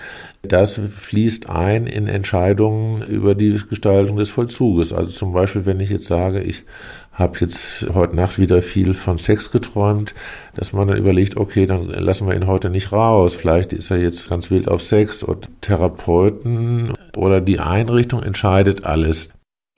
das 0.43 0.79
fließt 0.79 1.49
ein 1.49 1.87
in 1.87 2.09
Entscheidungen 2.09 3.01
über 3.01 3.35
die 3.35 3.59
Gestaltung 3.71 4.19
des 4.19 4.29
Vollzuges. 4.29 4.93
Also 4.93 5.11
zum 5.11 5.33
Beispiel, 5.33 5.65
wenn 5.65 5.81
ich 5.81 5.89
jetzt 5.89 6.05
sage, 6.05 6.43
ich 6.43 6.65
habe 7.13 7.39
jetzt 7.41 7.87
heute 7.93 8.17
Nacht 8.17 8.39
wieder 8.39 8.63
viel 8.63 8.95
von 8.95 9.19
Sex 9.19 9.51
geträumt, 9.51 10.15
dass 10.55 10.73
man 10.73 10.89
dann 10.89 10.97
überlegt, 10.97 11.37
okay, 11.37 11.67
dann 11.67 11.89
lassen 11.89 12.27
wir 12.27 12.35
ihn 12.35 12.47
heute 12.47 12.71
nicht 12.71 12.93
raus. 12.93 13.37
Vielleicht 13.37 13.73
ist 13.73 13.91
er 13.91 13.99
jetzt 13.99 14.31
ganz 14.31 14.51
wild 14.51 14.69
auf 14.69 14.83
Sex 14.83 15.23
und 15.23 15.49
Therapeuten 15.61 16.93
oder 17.17 17.41
die 17.41 17.59
Einrichtung 17.59 18.23
entscheidet 18.23 18.85
alles. 18.85 19.31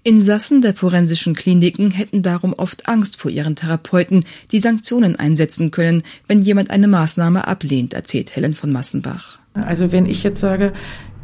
Insassen 0.07 0.61
der 0.61 0.75
forensischen 0.75 1.35
Kliniken 1.35 1.91
hätten 1.91 2.23
darum 2.23 2.53
oft 2.53 2.89
Angst 2.89 3.19
vor 3.19 3.31
ihren 3.31 3.57
Therapeuten, 3.57 4.25
die 4.53 4.61
Sanktionen 4.61 5.17
einsetzen 5.17 5.71
können, 5.71 6.03
wenn 6.29 6.43
jemand 6.43 6.71
eine 6.71 6.89
Maßnahme 6.89 7.49
ablehnt, 7.49 7.95
erzählt 7.95 8.37
Helen 8.37 8.53
von 8.53 8.71
Massenbach. 8.71 9.39
Also 9.55 9.93
wenn 9.93 10.05
ich 10.05 10.23
jetzt 10.23 10.41
sage, 10.41 10.75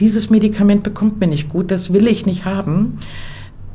dieses 0.01 0.31
Medikament 0.31 0.83
bekommt 0.83 1.21
mir 1.21 1.27
nicht 1.27 1.51
gut, 1.51 1.71
das 1.71 1.93
will 1.93 2.07
ich 2.07 2.25
nicht 2.25 2.47
haben, 2.47 2.99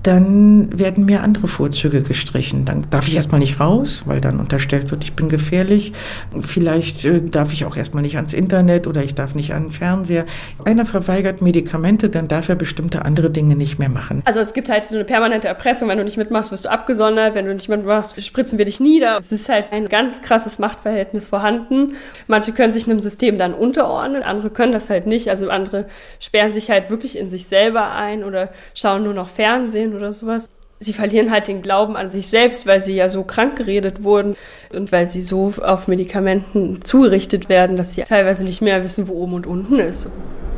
dann 0.05 0.77
werden 0.77 1.05
mir 1.05 1.23
andere 1.23 1.47
Vorzüge 1.47 2.03
gestrichen. 2.03 2.63
Dann 2.65 2.85
darf 2.91 3.07
ich 3.07 3.15
erstmal 3.15 3.39
nicht 3.39 3.59
raus, 3.59 4.03
weil 4.05 4.21
dann 4.21 4.39
unterstellt 4.39 4.91
wird, 4.91 5.03
ich 5.03 5.13
bin 5.13 5.29
gefährlich. 5.29 5.93
Vielleicht 6.41 7.03
äh, 7.05 7.21
darf 7.21 7.51
ich 7.51 7.65
auch 7.65 7.75
erstmal 7.75 8.03
nicht 8.03 8.15
ans 8.17 8.33
Internet 8.33 8.85
oder 8.85 9.03
ich 9.03 9.15
darf 9.15 9.33
nicht 9.33 9.53
an 9.53 9.63
den 9.63 9.71
Fernseher. 9.71 10.25
Einer 10.63 10.85
verweigert 10.85 11.41
Medikamente, 11.41 12.09
dann 12.09 12.27
darf 12.27 12.49
er 12.49 12.55
bestimmte 12.55 13.03
andere 13.03 13.31
Dinge 13.31 13.55
nicht 13.55 13.79
mehr 13.79 13.89
machen. 13.89 14.21
Also 14.25 14.41
es 14.41 14.53
gibt 14.53 14.69
halt 14.69 14.85
so 14.85 14.93
eine 14.93 15.05
permanente 15.05 15.47
Erpressung. 15.47 15.89
Wenn 15.89 15.97
du 15.97 16.03
nicht 16.03 16.17
mitmachst, 16.17 16.51
wirst 16.51 16.65
du 16.65 16.69
abgesondert. 16.69 17.33
Wenn 17.33 17.45
du 17.45 17.55
nicht 17.55 17.69
mitmachst, 17.69 18.23
spritzen 18.23 18.59
wir 18.59 18.65
dich 18.65 18.79
nieder. 18.79 19.17
Es 19.19 19.31
ist 19.31 19.49
halt 19.49 19.71
ein 19.71 19.89
ganz 19.89 20.21
krasses 20.21 20.59
Machtverhältnis 20.59 21.25
vorhanden. 21.25 21.95
Manche 22.27 22.51
können 22.51 22.73
sich 22.73 22.87
einem 22.87 22.99
System 22.99 23.39
dann 23.39 23.55
unterordnen, 23.55 24.21
andere 24.21 24.51
können 24.51 24.71
das 24.71 24.91
halt 24.91 25.07
nicht. 25.07 25.29
Also 25.29 25.49
andere 25.49 25.87
sperren 26.19 26.53
sich 26.53 26.69
halt 26.69 26.91
wirklich 26.91 27.17
in 27.17 27.31
sich 27.31 27.47
selber 27.47 27.95
ein 27.95 28.23
oder 28.23 28.49
schauen 28.75 29.03
nur 29.03 29.15
noch 29.15 29.29
Fernsehen 29.29 29.94
oder 29.95 30.13
sowas. 30.13 30.49
Sie 30.79 30.93
verlieren 30.93 31.31
halt 31.31 31.47
den 31.47 31.61
Glauben 31.61 31.95
an 31.95 32.09
sich 32.09 32.27
selbst, 32.27 32.67
weil 32.67 32.81
sie 32.81 32.95
ja 32.95 33.07
so 33.07 33.23
krank 33.23 33.55
geredet 33.55 34.03
wurden 34.03 34.35
und 34.73 34.91
weil 34.91 35.07
sie 35.07 35.21
so 35.21 35.53
auf 35.61 35.87
Medikamenten 35.87 36.79
zugerichtet 36.83 37.47
werden, 37.47 37.77
dass 37.77 37.93
sie 37.93 38.01
teilweise 38.01 38.43
nicht 38.43 38.61
mehr 38.61 38.83
wissen, 38.83 39.07
wo 39.07 39.13
oben 39.13 39.33
und 39.33 39.47
unten 39.47 39.79
ist. 39.79 40.09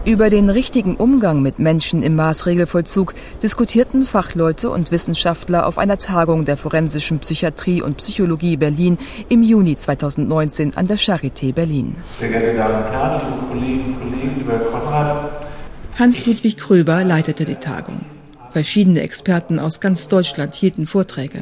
Über 0.06 0.30
den 0.30 0.50
richtigen 0.50 0.96
Umgang 0.96 1.42
mit 1.42 1.60
Menschen 1.60 2.02
im 2.02 2.16
Maßregelvollzug 2.16 3.14
diskutierten 3.44 4.06
Fachleute 4.06 4.70
und 4.70 4.90
Wissenschaftler 4.90 5.68
auf 5.68 5.78
einer 5.78 5.98
Tagung 5.98 6.46
der 6.46 6.56
forensischen 6.56 7.20
Psychiatrie 7.20 7.82
und 7.82 7.98
Psychologie 7.98 8.56
Berlin 8.56 8.98
im 9.28 9.44
Juni 9.44 9.76
2019 9.76 10.78
an 10.78 10.88
der 10.88 10.98
Charité 10.98 11.54
Berlin. 11.54 11.96
Sehr 12.20 12.30
geehrte 12.30 12.58
Damen 12.58 12.86
und 12.86 12.92
Herren, 12.92 13.22
liebe 13.22 13.48
Kolleginnen 13.50 13.86
und 13.86 14.00
Kollegen, 14.00 14.36
lieber 14.38 14.58
Konrad. 14.72 15.30
Hans-Ludwig 16.00 16.58
Kröber 16.58 17.04
leitete 17.04 17.44
die 17.44 17.56
Tagung. 17.56 18.17
Verschiedene 18.52 19.02
Experten 19.02 19.60
aus 19.60 19.80
ganz 19.80 20.08
Deutschland 20.08 20.56
hielten 20.56 20.86
Vorträge. 20.86 21.42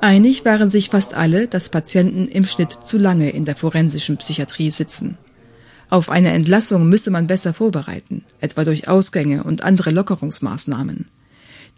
Einig 0.00 0.44
waren 0.44 0.68
sich 0.68 0.90
fast 0.90 1.14
alle, 1.14 1.48
dass 1.48 1.68
Patienten 1.68 2.26
im 2.26 2.46
Schnitt 2.46 2.72
zu 2.72 2.98
lange 2.98 3.30
in 3.30 3.44
der 3.44 3.56
forensischen 3.56 4.16
Psychiatrie 4.16 4.70
sitzen. 4.70 5.18
Auf 5.88 6.10
eine 6.10 6.32
Entlassung 6.32 6.88
müsse 6.88 7.10
man 7.10 7.26
besser 7.26 7.54
vorbereiten, 7.54 8.24
etwa 8.40 8.64
durch 8.64 8.88
Ausgänge 8.88 9.44
und 9.44 9.62
andere 9.62 9.90
Lockerungsmaßnahmen. 9.90 11.06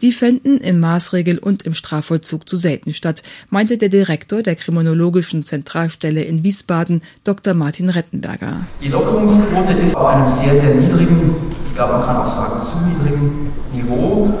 Die 0.01 0.13
fänden 0.13 0.59
im 0.59 0.79
Maßregel- 0.79 1.39
und 1.39 1.63
im 1.63 1.73
Strafvollzug 1.73 2.47
zu 2.47 2.55
selten 2.55 2.93
statt, 2.93 3.21
meinte 3.49 3.77
der 3.77 3.89
Direktor 3.89 4.41
der 4.41 4.55
Kriminologischen 4.55 5.43
Zentralstelle 5.43 6.21
in 6.21 6.43
Wiesbaden, 6.43 7.01
Dr. 7.25 7.53
Martin 7.53 7.89
Rettenberger. 7.89 8.65
Die 8.81 8.87
Lockerungsquote 8.87 9.73
ist 9.73 9.95
auf 9.95 10.07
einem 10.07 10.27
sehr, 10.27 10.55
sehr 10.55 10.73
niedrigen, 10.75 11.35
ich 11.67 11.75
glaube, 11.75 11.93
man 11.93 12.05
kann 12.05 12.17
auch 12.17 12.27
sagen, 12.27 12.61
zu 12.61 12.77
niedrigen 12.87 13.51
Niveau. 13.73 14.33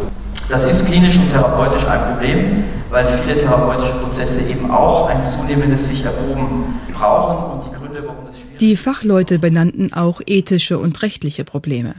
Das 0.47 0.63
ist 0.63 0.85
klinisch 0.85 1.17
und 1.17 1.29
therapeutisch 1.29 1.85
ein 1.85 2.13
Problem, 2.13 2.63
weil 2.89 3.19
viele 3.21 3.39
therapeutische 3.39 3.93
Prozesse 3.99 4.41
eben 4.49 4.71
auch 4.71 5.09
ein 5.09 5.21
zunehmendes 5.27 5.87
sich 5.89 6.05
erproben 6.05 6.79
brauchen 6.93 7.59
und 7.59 7.65
die 7.65 7.77
Gründe, 7.77 8.03
warum 8.05 8.25
das 8.25 8.35
die 8.59 8.75
Fachleute 8.75 9.39
benannten 9.39 9.93
auch 9.93 10.19
ethische 10.25 10.79
und 10.79 11.01
rechtliche 11.01 11.45
Probleme. 11.45 11.95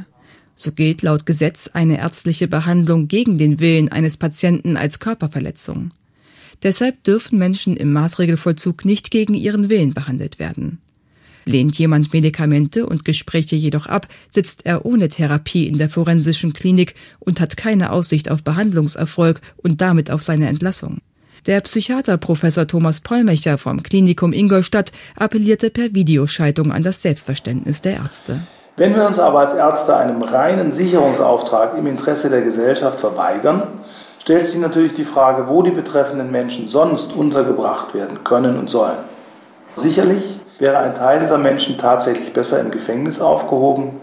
So 0.61 0.73
gilt 0.73 1.01
laut 1.01 1.25
Gesetz 1.25 1.71
eine 1.73 1.97
ärztliche 1.97 2.47
Behandlung 2.47 3.09
gegen 3.09 3.39
den 3.39 3.61
Willen 3.61 3.91
eines 3.91 4.19
Patienten 4.19 4.77
als 4.77 4.99
Körperverletzung. 4.99 5.89
Deshalb 6.63 7.03
dürfen 7.03 7.39
Menschen 7.39 7.79
im 7.79 7.95
Maßregelvollzug 7.95 8.85
nicht 8.85 9.11
gegen 9.11 9.33
ihren 9.33 9.71
Willen 9.71 9.95
behandelt 9.95 10.39
werden. 10.39 10.77
Lehnt 11.47 11.79
jemand 11.79 12.13
Medikamente 12.13 12.85
und 12.85 13.07
Gespräche 13.07 13.57
jedoch 13.57 13.87
ab, 13.87 14.07
sitzt 14.29 14.67
er 14.67 14.85
ohne 14.85 15.09
Therapie 15.09 15.67
in 15.67 15.79
der 15.79 15.89
forensischen 15.89 16.53
Klinik 16.53 16.95
und 17.21 17.41
hat 17.41 17.57
keine 17.57 17.91
Aussicht 17.91 18.31
auf 18.31 18.43
Behandlungserfolg 18.43 19.41
und 19.57 19.81
damit 19.81 20.11
auf 20.11 20.23
seine 20.23 20.49
Entlassung. 20.49 20.99
Der 21.47 21.63
Psychiater 21.63 22.19
Professor 22.19 22.67
Thomas 22.67 23.01
Pollmecher 23.01 23.57
vom 23.57 23.83
Klinikum 23.83 24.35
Ingolstadt 24.35 24.93
appellierte 25.17 25.71
per 25.71 25.95
Videoschaltung 25.95 26.71
an 26.71 26.83
das 26.83 27.01
Selbstverständnis 27.01 27.81
der 27.81 27.95
Ärzte. 27.95 28.47
Wenn 28.81 28.95
wir 28.95 29.07
uns 29.07 29.19
aber 29.19 29.41
als 29.41 29.53
Ärzte 29.53 29.95
einem 29.95 30.23
reinen 30.23 30.73
Sicherungsauftrag 30.73 31.77
im 31.77 31.87
Interesse 31.87 32.31
der 32.31 32.41
Gesellschaft 32.41 32.99
verweigern, 33.01 33.65
stellt 34.23 34.49
sich 34.49 34.57
natürlich 34.57 34.95
die 34.95 35.05
Frage, 35.05 35.49
wo 35.49 35.61
die 35.61 35.71
betreffenden 35.71 36.31
Menschen 36.31 36.71
sonst 36.71 37.13
untergebracht 37.13 37.93
werden 37.93 38.25
können 38.25 38.59
und 38.59 38.71
sollen. 38.71 38.97
Sicherlich 39.77 40.41
wäre 40.59 40.79
ein 40.79 40.95
Teil 40.95 41.21
dieser 41.21 41.37
Menschen 41.37 41.77
tatsächlich 41.77 42.33
besser 42.33 42.59
im 42.59 42.71
Gefängnis 42.71 43.21
aufgehoben, 43.21 44.01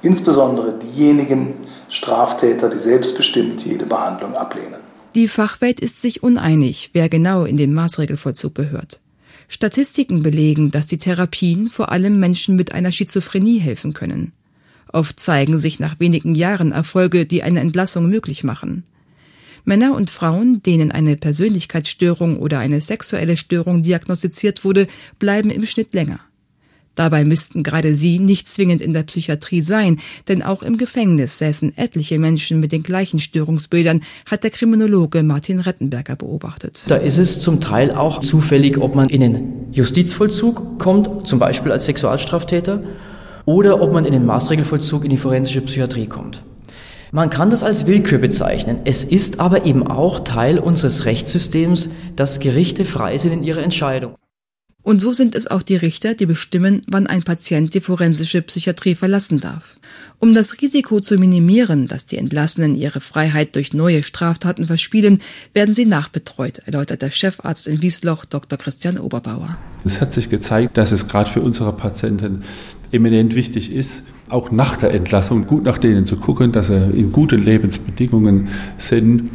insbesondere 0.00 0.78
diejenigen 0.78 1.66
Straftäter, 1.90 2.70
die 2.70 2.78
selbstbestimmt 2.78 3.66
jede 3.66 3.84
Behandlung 3.84 4.34
ablehnen. 4.34 4.80
Die 5.14 5.28
Fachwelt 5.28 5.78
ist 5.78 6.00
sich 6.00 6.22
uneinig, 6.22 6.88
wer 6.94 7.10
genau 7.10 7.44
in 7.44 7.58
den 7.58 7.74
Maßregelvollzug 7.74 8.54
gehört. 8.54 9.00
Statistiken 9.48 10.22
belegen, 10.22 10.70
dass 10.70 10.86
die 10.86 10.98
Therapien 10.98 11.68
vor 11.68 11.92
allem 11.92 12.18
Menschen 12.18 12.56
mit 12.56 12.72
einer 12.72 12.92
Schizophrenie 12.92 13.58
helfen 13.58 13.92
können. 13.92 14.32
Oft 14.92 15.20
zeigen 15.20 15.58
sich 15.58 15.78
nach 15.78 16.00
wenigen 16.00 16.34
Jahren 16.34 16.72
Erfolge, 16.72 17.26
die 17.26 17.42
eine 17.42 17.60
Entlassung 17.60 18.08
möglich 18.08 18.44
machen. 18.44 18.84
Männer 19.64 19.94
und 19.94 20.10
Frauen, 20.10 20.62
denen 20.62 20.92
eine 20.92 21.16
Persönlichkeitsstörung 21.16 22.38
oder 22.38 22.60
eine 22.60 22.80
sexuelle 22.80 23.36
Störung 23.36 23.82
diagnostiziert 23.82 24.64
wurde, 24.64 24.86
bleiben 25.18 25.50
im 25.50 25.66
Schnitt 25.66 25.92
länger. 25.92 26.20
Dabei 26.96 27.24
müssten 27.24 27.62
gerade 27.62 27.94
sie 27.94 28.18
nicht 28.18 28.48
zwingend 28.48 28.82
in 28.82 28.92
der 28.92 29.04
Psychiatrie 29.04 29.62
sein, 29.62 29.98
denn 30.26 30.42
auch 30.42 30.62
im 30.64 30.78
Gefängnis 30.78 31.38
säßen 31.38 31.76
etliche 31.78 32.18
Menschen 32.18 32.58
mit 32.58 32.72
den 32.72 32.82
gleichen 32.82 33.20
Störungsbildern, 33.20 34.00
hat 34.28 34.42
der 34.42 34.50
Kriminologe 34.50 35.22
Martin 35.22 35.60
Rettenberger 35.60 36.16
beobachtet. 36.16 36.82
Da 36.88 36.96
ist 36.96 37.18
es 37.18 37.38
zum 37.38 37.60
Teil 37.60 37.92
auch 37.92 38.20
zufällig, 38.20 38.78
ob 38.78 38.96
man 38.96 39.08
in 39.08 39.20
den 39.20 39.52
Justizvollzug 39.72 40.78
kommt, 40.78 41.28
zum 41.28 41.38
Beispiel 41.38 41.70
als 41.70 41.84
Sexualstraftäter, 41.84 42.82
oder 43.44 43.80
ob 43.80 43.92
man 43.92 44.04
in 44.04 44.12
den 44.12 44.26
Maßregelvollzug 44.26 45.04
in 45.04 45.10
die 45.10 45.18
forensische 45.18 45.60
Psychiatrie 45.60 46.06
kommt. 46.06 46.42
Man 47.12 47.30
kann 47.30 47.50
das 47.50 47.62
als 47.62 47.86
Willkür 47.86 48.18
bezeichnen. 48.18 48.80
Es 48.84 49.04
ist 49.04 49.38
aber 49.38 49.64
eben 49.64 49.86
auch 49.86 50.20
Teil 50.20 50.58
unseres 50.58 51.04
Rechtssystems, 51.04 51.90
dass 52.16 52.40
Gerichte 52.40 52.84
frei 52.84 53.16
sind 53.16 53.32
in 53.32 53.44
ihrer 53.44 53.62
Entscheidung. 53.62 54.16
Und 54.86 55.00
so 55.00 55.12
sind 55.12 55.34
es 55.34 55.48
auch 55.48 55.62
die 55.62 55.74
Richter, 55.74 56.14
die 56.14 56.26
bestimmen, 56.26 56.82
wann 56.86 57.08
ein 57.08 57.24
Patient 57.24 57.74
die 57.74 57.80
forensische 57.80 58.40
Psychiatrie 58.40 58.94
verlassen 58.94 59.40
darf. 59.40 59.74
Um 60.20 60.32
das 60.32 60.62
Risiko 60.62 61.00
zu 61.00 61.18
minimieren, 61.18 61.88
dass 61.88 62.06
die 62.06 62.18
Entlassenen 62.18 62.76
ihre 62.76 63.00
Freiheit 63.00 63.56
durch 63.56 63.74
neue 63.74 64.04
Straftaten 64.04 64.64
verspielen, 64.66 65.18
werden 65.54 65.74
sie 65.74 65.86
nachbetreut, 65.86 66.62
erläutert 66.66 67.02
der 67.02 67.10
Chefarzt 67.10 67.66
in 67.66 67.82
Wiesloch, 67.82 68.26
Dr. 68.26 68.60
Christian 68.60 68.98
Oberbauer. 68.98 69.58
Es 69.84 70.00
hat 70.00 70.12
sich 70.12 70.30
gezeigt, 70.30 70.76
dass 70.76 70.92
es 70.92 71.08
gerade 71.08 71.28
für 71.28 71.40
unsere 71.40 71.72
Patienten 71.72 72.44
eminent 72.92 73.34
wichtig 73.34 73.72
ist, 73.72 74.04
auch 74.28 74.52
nach 74.52 74.76
der 74.76 74.94
Entlassung 74.94 75.48
gut 75.48 75.64
nach 75.64 75.78
denen 75.78 76.06
zu 76.06 76.16
gucken, 76.16 76.52
dass 76.52 76.68
sie 76.68 76.92
in 76.94 77.10
guten 77.10 77.42
Lebensbedingungen 77.42 78.50
sind 78.78 79.30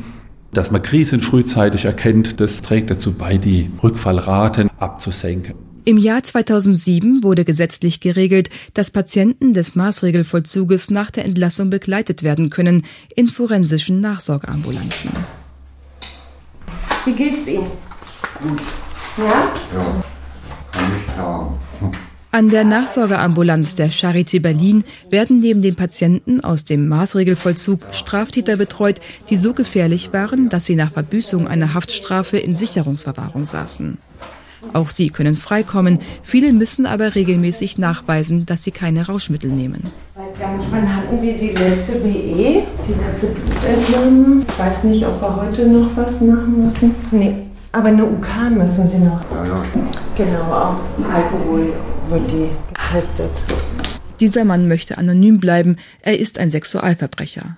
dass 0.53 0.71
man 0.71 0.81
Krisen 0.81 1.21
frühzeitig 1.21 1.85
erkennt, 1.85 2.39
das 2.39 2.61
trägt 2.61 2.89
dazu 2.89 3.13
bei, 3.13 3.37
die 3.37 3.69
Rückfallraten 3.81 4.69
abzusenken. 4.79 5.55
Im 5.83 5.97
Jahr 5.97 6.23
2007 6.23 7.23
wurde 7.23 7.43
gesetzlich 7.43 8.01
geregelt, 8.01 8.51
dass 8.75 8.91
Patienten 8.91 9.53
des 9.53 9.75
Maßregelvollzuges 9.75 10.91
nach 10.91 11.09
der 11.09 11.25
Entlassung 11.25 11.71
begleitet 11.71 12.21
werden 12.21 12.51
können 12.51 12.83
in 13.15 13.27
forensischen 13.27 13.99
Nachsorgeambulanzen. 13.99 15.09
Wie 17.05 17.13
geht's 17.13 17.47
Ihnen? 17.47 17.65
Gut. 18.43 18.61
Ja? 19.17 19.51
Ja, 19.73 20.03
kann 20.71 20.91
ich 20.95 21.17
haben. 21.17 21.70
An 22.33 22.47
der 22.47 22.63
Nachsorgeambulanz 22.63 23.75
der 23.75 23.91
Charité 23.91 24.39
Berlin 24.39 24.85
werden 25.09 25.39
neben 25.39 25.61
den 25.61 25.75
Patienten 25.75 26.39
aus 26.39 26.63
dem 26.63 26.87
Maßregelvollzug 26.87 27.81
Straftäter 27.91 28.55
betreut, 28.55 29.01
die 29.29 29.35
so 29.35 29.53
gefährlich 29.53 30.13
waren, 30.13 30.47
dass 30.47 30.65
sie 30.65 30.77
nach 30.77 30.93
Verbüßung 30.93 31.45
einer 31.45 31.73
Haftstrafe 31.73 32.37
in 32.37 32.55
Sicherungsverwahrung 32.55 33.43
saßen. 33.43 33.97
Auch 34.71 34.89
sie 34.89 35.09
können 35.09 35.35
freikommen, 35.35 35.99
viele 36.23 36.53
müssen 36.53 36.85
aber 36.85 37.15
regelmäßig 37.15 37.77
nachweisen, 37.77 38.45
dass 38.45 38.63
sie 38.63 38.71
keine 38.71 39.07
Rauschmittel 39.07 39.51
nehmen. 39.51 39.91
Ich 40.15 40.21
weiß 40.21 40.39
gar 40.39 40.55
nicht, 40.55 40.71
wann 40.71 40.95
hatten 40.95 41.21
wir 41.21 41.35
die 41.35 41.49
letzte 41.49 41.99
BE, 41.99 42.63
die 42.87 42.93
letzte 42.93 43.27
Blutentnahme? 43.27 44.45
Ich 44.47 44.59
weiß 44.59 44.83
nicht, 44.85 45.05
ob 45.05 45.21
wir 45.21 45.35
heute 45.35 45.67
noch 45.67 45.89
was 45.97 46.21
machen 46.21 46.63
müssen. 46.63 46.95
Nee, 47.11 47.33
aber 47.73 47.89
eine 47.89 48.05
UK 48.05 48.51
müssen 48.51 48.89
sie 48.89 48.99
noch. 48.99 49.19
Ja, 49.31 49.45
ja. 49.45 49.63
Genau, 50.15 50.43
auf 50.43 50.77
Alkohol 51.13 51.73
wird 52.11 52.29
die 52.29 52.49
getestet. 52.91 53.31
Dieser 54.19 54.45
Mann 54.45 54.67
möchte 54.67 54.97
anonym 54.97 55.39
bleiben, 55.39 55.77
er 56.01 56.19
ist 56.19 56.37
ein 56.37 56.51
Sexualverbrecher. 56.51 57.57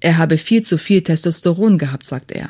Er 0.00 0.18
habe 0.18 0.38
viel 0.38 0.62
zu 0.62 0.78
viel 0.78 1.02
Testosteron 1.02 1.78
gehabt, 1.78 2.06
sagt 2.06 2.32
er. 2.32 2.48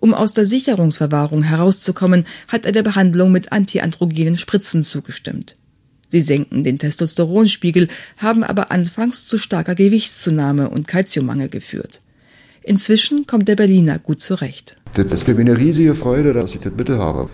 Um 0.00 0.14
aus 0.14 0.32
der 0.32 0.46
Sicherungsverwahrung 0.46 1.42
herauszukommen, 1.42 2.26
hat 2.48 2.64
er 2.66 2.72
der 2.72 2.82
Behandlung 2.82 3.30
mit 3.30 3.52
antiandrogenen 3.52 4.36
Spritzen 4.36 4.82
zugestimmt. 4.82 5.56
Sie 6.08 6.20
senken 6.20 6.64
den 6.64 6.78
Testosteronspiegel, 6.78 7.88
haben 8.18 8.42
aber 8.42 8.72
anfangs 8.72 9.28
zu 9.28 9.38
starker 9.38 9.74
Gewichtszunahme 9.74 10.70
und 10.70 10.88
Kalziummangel 10.88 11.48
geführt. 11.48 12.02
Inzwischen 12.62 13.26
kommt 13.26 13.46
der 13.48 13.56
Berliner 13.56 13.98
gut 13.98 14.20
zurecht. 14.20 14.76
Das 14.94 15.10
ist 15.12 15.22
für 15.22 15.34
mich 15.34 15.46
eine 15.46 15.56
riesige 15.56 15.94
Freude, 15.94 16.32
dass 16.32 16.54
ich 16.54 16.60
das 16.60 16.72
Mittel 16.72 16.98
habe. 16.98 17.28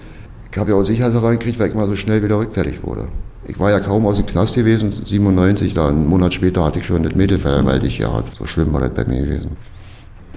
Ich 0.53 0.59
habe 0.59 0.71
ja 0.71 0.77
auch 0.77 0.85
Sicherheitsverfahren 0.85 1.39
gekriegt, 1.39 1.59
weil 1.59 1.69
ich 1.69 1.75
mal 1.75 1.87
so 1.87 1.97
schnell 1.97 2.23
wieder 2.23 2.39
rückfällig 2.39 2.83
wurde. 2.83 3.09
Ich 3.49 3.59
war 3.59 3.71
ja 3.71 3.81
kaum 3.81 4.07
aus 4.07 4.19
dem 4.19 4.27
Knast 4.27 4.55
gewesen, 4.55 4.93
97, 5.07 5.73
dann 5.73 5.89
einen 5.89 6.07
Monat 6.07 6.35
später 6.35 6.67
hatte 6.67 6.81
ich 6.81 6.87
schon 6.87 7.03
das 7.03 7.15
Mädel 7.15 7.39
vergewaltigt 7.39 7.99
gehabt. 7.99 8.37
So 8.37 8.45
schlimm 8.45 8.75
war 8.75 8.81
das 8.83 8.91
bei 8.91 9.07
mir 9.07 9.23
gewesen. 9.23 9.57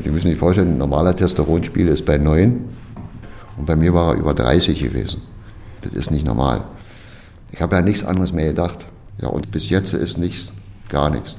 Die 0.04 0.10
müssen 0.10 0.30
sich 0.30 0.40
vorstellen, 0.40 0.76
ein 0.76 0.78
normaler 0.78 1.14
Testosteronspiegel 1.14 1.92
ist 1.92 2.06
bei 2.06 2.18
9 2.18 2.64
und 3.58 3.66
bei 3.66 3.76
mir 3.76 3.94
war 3.94 4.14
er 4.14 4.20
über 4.20 4.34
30 4.34 4.82
gewesen. 4.82 5.22
Das 5.82 5.92
ist 5.94 6.10
nicht 6.10 6.26
normal. 6.26 6.64
Ich 7.52 7.62
habe 7.62 7.76
ja 7.76 7.82
nichts 7.82 8.06
anderes 8.06 8.32
mehr 8.32 8.48
gedacht. 8.48 8.86
Ja, 9.22 9.28
und 9.28 9.52
bis 9.52 9.70
jetzt 9.70 9.94
ist 9.94 10.18
nichts, 10.18 10.54
gar 10.88 11.10
nichts. 11.10 11.36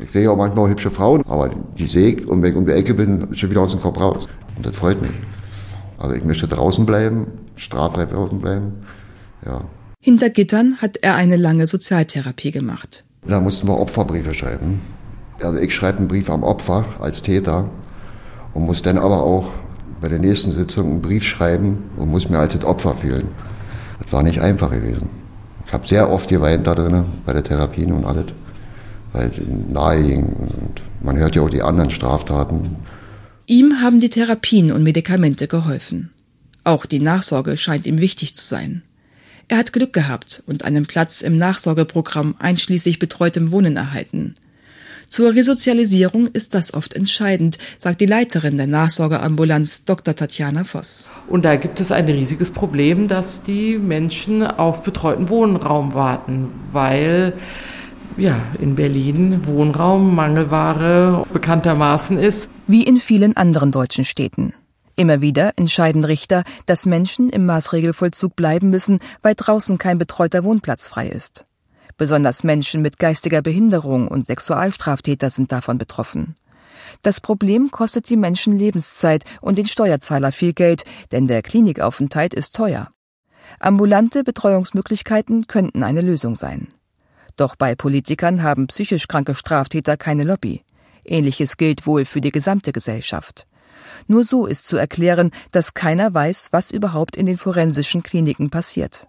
Ich 0.00 0.12
sehe 0.12 0.30
auch 0.30 0.36
manchmal 0.36 0.68
hübsche 0.68 0.90
Frauen, 0.90 1.24
aber 1.26 1.48
die 1.78 1.86
sehe 1.86 2.08
ich 2.08 2.28
und 2.28 2.42
wenn 2.42 2.50
ich 2.50 2.56
um 2.56 2.66
die 2.66 2.72
Ecke 2.72 2.92
bin, 2.92 3.22
ist 3.30 3.40
schon 3.40 3.50
wieder 3.50 3.62
aus 3.62 3.70
dem 3.70 3.80
Kopf 3.80 3.98
raus. 3.98 4.28
Und 4.54 4.66
das 4.66 4.76
freut 4.76 5.00
mich. 5.00 5.12
Also 5.96 6.14
ich 6.14 6.24
möchte 6.24 6.46
draußen 6.46 6.84
bleiben, 6.84 7.26
straffrei 7.56 8.04
draußen 8.04 8.38
bleiben. 8.38 8.74
Ja. 9.46 9.62
Hinter 10.02 10.30
Gittern 10.30 10.78
hat 10.80 10.96
er 11.02 11.14
eine 11.14 11.36
lange 11.36 11.66
Sozialtherapie 11.66 12.52
gemacht. 12.52 13.04
Da 13.26 13.38
mussten 13.38 13.68
wir 13.68 13.78
Opferbriefe 13.78 14.32
schreiben. 14.32 14.80
Also 15.42 15.58
ich 15.58 15.74
schreibe 15.74 15.98
einen 15.98 16.08
Brief 16.08 16.30
am 16.30 16.42
Opfer 16.42 16.86
als 17.00 17.20
Täter 17.20 17.68
und 18.54 18.64
muss 18.64 18.80
dann 18.80 18.96
aber 18.96 19.22
auch 19.22 19.52
bei 20.00 20.08
der 20.08 20.18
nächsten 20.18 20.52
Sitzung 20.52 20.86
einen 20.86 21.02
Brief 21.02 21.24
schreiben 21.24 21.90
und 21.98 22.08
muss 22.10 22.30
mir 22.30 22.38
als 22.38 22.54
das 22.54 22.64
Opfer 22.64 22.94
fühlen. 22.94 23.28
Das 24.02 24.10
war 24.10 24.22
nicht 24.22 24.40
einfach 24.40 24.70
gewesen. 24.70 25.10
Ich 25.66 25.72
habe 25.74 25.86
sehr 25.86 26.10
oft 26.10 26.30
geweint 26.30 26.66
da 26.66 26.74
drin, 26.74 27.04
bei 27.26 27.34
der 27.34 27.44
Therapien 27.44 27.92
und 27.92 28.06
alles, 28.06 28.26
weil 29.12 29.28
es 29.28 29.36
nahe 29.70 30.02
ging. 30.02 30.32
Und 30.32 30.80
man 31.02 31.18
hört 31.18 31.36
ja 31.36 31.42
auch 31.42 31.50
die 31.50 31.60
anderen 31.60 31.90
Straftaten. 31.90 32.76
Ihm 33.44 33.82
haben 33.82 34.00
die 34.00 34.08
Therapien 34.08 34.72
und 34.72 34.82
Medikamente 34.82 35.46
geholfen. 35.46 36.08
Auch 36.64 36.86
die 36.86 37.00
Nachsorge 37.00 37.58
scheint 37.58 37.86
ihm 37.86 38.00
wichtig 38.00 38.34
zu 38.34 38.46
sein. 38.46 38.82
Er 39.50 39.58
hat 39.58 39.72
Glück 39.72 39.92
gehabt 39.92 40.44
und 40.46 40.64
einen 40.64 40.86
Platz 40.86 41.22
im 41.22 41.36
Nachsorgeprogramm 41.36 42.36
einschließlich 42.38 43.00
betreutem 43.00 43.50
Wohnen 43.50 43.76
erhalten. 43.76 44.36
Zur 45.08 45.34
Resozialisierung 45.34 46.28
ist 46.28 46.54
das 46.54 46.72
oft 46.72 46.94
entscheidend, 46.94 47.58
sagt 47.76 48.00
die 48.00 48.06
Leiterin 48.06 48.58
der 48.58 48.68
Nachsorgeambulanz 48.68 49.84
Dr. 49.86 50.14
Tatjana 50.14 50.62
Voss. 50.62 51.10
Und 51.26 51.44
da 51.44 51.56
gibt 51.56 51.80
es 51.80 51.90
ein 51.90 52.04
riesiges 52.04 52.52
Problem, 52.52 53.08
dass 53.08 53.42
die 53.42 53.76
Menschen 53.76 54.44
auf 54.46 54.84
betreuten 54.84 55.28
Wohnraum 55.28 55.94
warten, 55.94 56.52
weil 56.70 57.32
ja, 58.16 58.40
in 58.60 58.76
Berlin 58.76 59.48
Wohnraum 59.48 60.14
Mangelware 60.14 61.26
bekanntermaßen 61.32 62.20
ist. 62.20 62.48
Wie 62.68 62.84
in 62.84 62.98
vielen 62.98 63.36
anderen 63.36 63.72
deutschen 63.72 64.04
Städten. 64.04 64.52
Immer 65.00 65.22
wieder 65.22 65.54
entscheiden 65.56 66.04
Richter, 66.04 66.44
dass 66.66 66.84
Menschen 66.84 67.30
im 67.30 67.46
Maßregelvollzug 67.46 68.36
bleiben 68.36 68.68
müssen, 68.68 69.00
weil 69.22 69.34
draußen 69.34 69.78
kein 69.78 69.96
betreuter 69.96 70.44
Wohnplatz 70.44 70.88
frei 70.88 71.08
ist. 71.08 71.46
Besonders 71.96 72.44
Menschen 72.44 72.82
mit 72.82 72.98
geistiger 72.98 73.40
Behinderung 73.40 74.08
und 74.08 74.26
Sexualstraftäter 74.26 75.30
sind 75.30 75.52
davon 75.52 75.78
betroffen. 75.78 76.34
Das 77.00 77.22
Problem 77.22 77.70
kostet 77.70 78.10
die 78.10 78.18
Menschen 78.18 78.58
Lebenszeit 78.58 79.24
und 79.40 79.56
den 79.56 79.64
Steuerzahler 79.64 80.32
viel 80.32 80.52
Geld, 80.52 80.84
denn 81.12 81.26
der 81.26 81.40
Klinikaufenthalt 81.40 82.34
ist 82.34 82.54
teuer. 82.54 82.90
Ambulante 83.58 84.22
Betreuungsmöglichkeiten 84.22 85.46
könnten 85.46 85.82
eine 85.82 86.02
Lösung 86.02 86.36
sein. 86.36 86.68
Doch 87.36 87.56
bei 87.56 87.74
Politikern 87.74 88.42
haben 88.42 88.66
psychisch 88.66 89.08
kranke 89.08 89.34
Straftäter 89.34 89.96
keine 89.96 90.24
Lobby. 90.24 90.62
Ähnliches 91.06 91.56
gilt 91.56 91.86
wohl 91.86 92.04
für 92.04 92.20
die 92.20 92.32
gesamte 92.32 92.72
Gesellschaft. 92.72 93.46
Nur 94.06 94.24
so 94.24 94.46
ist 94.46 94.66
zu 94.66 94.76
erklären, 94.76 95.30
dass 95.50 95.74
keiner 95.74 96.12
weiß, 96.12 96.48
was 96.52 96.70
überhaupt 96.70 97.16
in 97.16 97.26
den 97.26 97.36
forensischen 97.36 98.02
Kliniken 98.02 98.50
passiert. 98.50 99.06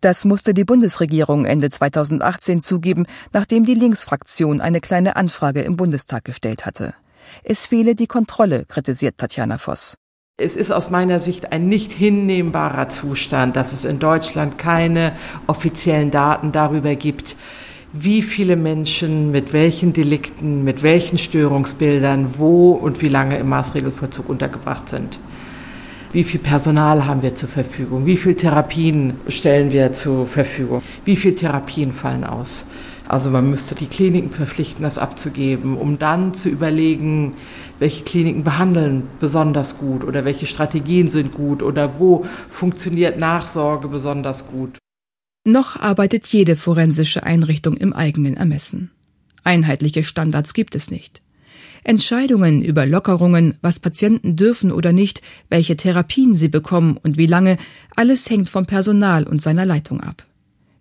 Das 0.00 0.24
musste 0.24 0.54
die 0.54 0.64
Bundesregierung 0.64 1.46
Ende 1.46 1.70
2018 1.70 2.60
zugeben, 2.60 3.06
nachdem 3.32 3.64
die 3.64 3.74
Linksfraktion 3.74 4.60
eine 4.60 4.80
kleine 4.80 5.16
Anfrage 5.16 5.62
im 5.62 5.76
Bundestag 5.76 6.24
gestellt 6.24 6.66
hatte. 6.66 6.94
Es 7.42 7.66
fehle 7.66 7.94
die 7.94 8.06
Kontrolle, 8.06 8.64
kritisiert 8.66 9.18
Tatjana 9.18 9.58
Voss. 9.58 9.96
Es 10.38 10.54
ist 10.54 10.70
aus 10.70 10.90
meiner 10.90 11.18
Sicht 11.18 11.50
ein 11.50 11.68
nicht 11.68 11.92
hinnehmbarer 11.92 12.90
Zustand, 12.90 13.56
dass 13.56 13.72
es 13.72 13.86
in 13.86 13.98
Deutschland 13.98 14.58
keine 14.58 15.16
offiziellen 15.46 16.10
Daten 16.10 16.52
darüber 16.52 16.94
gibt, 16.94 17.36
wie 17.92 18.22
viele 18.22 18.56
Menschen 18.56 19.30
mit 19.30 19.52
welchen 19.52 19.92
Delikten, 19.92 20.64
mit 20.64 20.82
welchen 20.82 21.18
Störungsbildern, 21.18 22.38
wo 22.38 22.72
und 22.72 23.02
wie 23.02 23.08
lange 23.08 23.38
im 23.38 23.48
Maßregelvollzug 23.48 24.28
untergebracht 24.28 24.88
sind. 24.88 25.18
Wie 26.12 26.24
viel 26.24 26.40
Personal 26.40 27.06
haben 27.06 27.22
wir 27.22 27.34
zur 27.34 27.48
Verfügung? 27.48 28.06
Wie 28.06 28.16
viele 28.16 28.36
Therapien 28.36 29.14
stellen 29.28 29.72
wir 29.72 29.92
zur 29.92 30.26
Verfügung? 30.26 30.82
Wie 31.04 31.16
viele 31.16 31.36
Therapien 31.36 31.92
fallen 31.92 32.24
aus? 32.24 32.66
Also 33.08 33.30
man 33.30 33.48
müsste 33.50 33.74
die 33.74 33.86
Kliniken 33.86 34.30
verpflichten, 34.30 34.82
das 34.82 34.98
abzugeben, 34.98 35.76
um 35.76 35.98
dann 35.98 36.34
zu 36.34 36.48
überlegen, 36.48 37.34
welche 37.78 38.02
Kliniken 38.04 38.42
behandeln 38.42 39.04
besonders 39.20 39.78
gut 39.78 40.04
oder 40.04 40.24
welche 40.24 40.46
Strategien 40.46 41.08
sind 41.08 41.32
gut 41.32 41.62
oder 41.62 41.98
wo 41.98 42.24
funktioniert 42.48 43.18
Nachsorge 43.18 43.86
besonders 43.86 44.48
gut. 44.48 44.78
Noch 45.48 45.76
arbeitet 45.76 46.26
jede 46.26 46.56
forensische 46.56 47.22
Einrichtung 47.22 47.76
im 47.76 47.92
eigenen 47.92 48.36
Ermessen. 48.36 48.90
Einheitliche 49.44 50.02
Standards 50.02 50.54
gibt 50.54 50.74
es 50.74 50.90
nicht. 50.90 51.22
Entscheidungen 51.84 52.62
über 52.62 52.84
Lockerungen, 52.84 53.54
was 53.62 53.78
Patienten 53.78 54.34
dürfen 54.34 54.72
oder 54.72 54.92
nicht, 54.92 55.22
welche 55.48 55.76
Therapien 55.76 56.34
sie 56.34 56.48
bekommen 56.48 56.96
und 57.00 57.16
wie 57.16 57.28
lange, 57.28 57.58
alles 57.94 58.28
hängt 58.28 58.48
vom 58.48 58.66
Personal 58.66 59.22
und 59.22 59.40
seiner 59.40 59.64
Leitung 59.64 60.00
ab. 60.00 60.26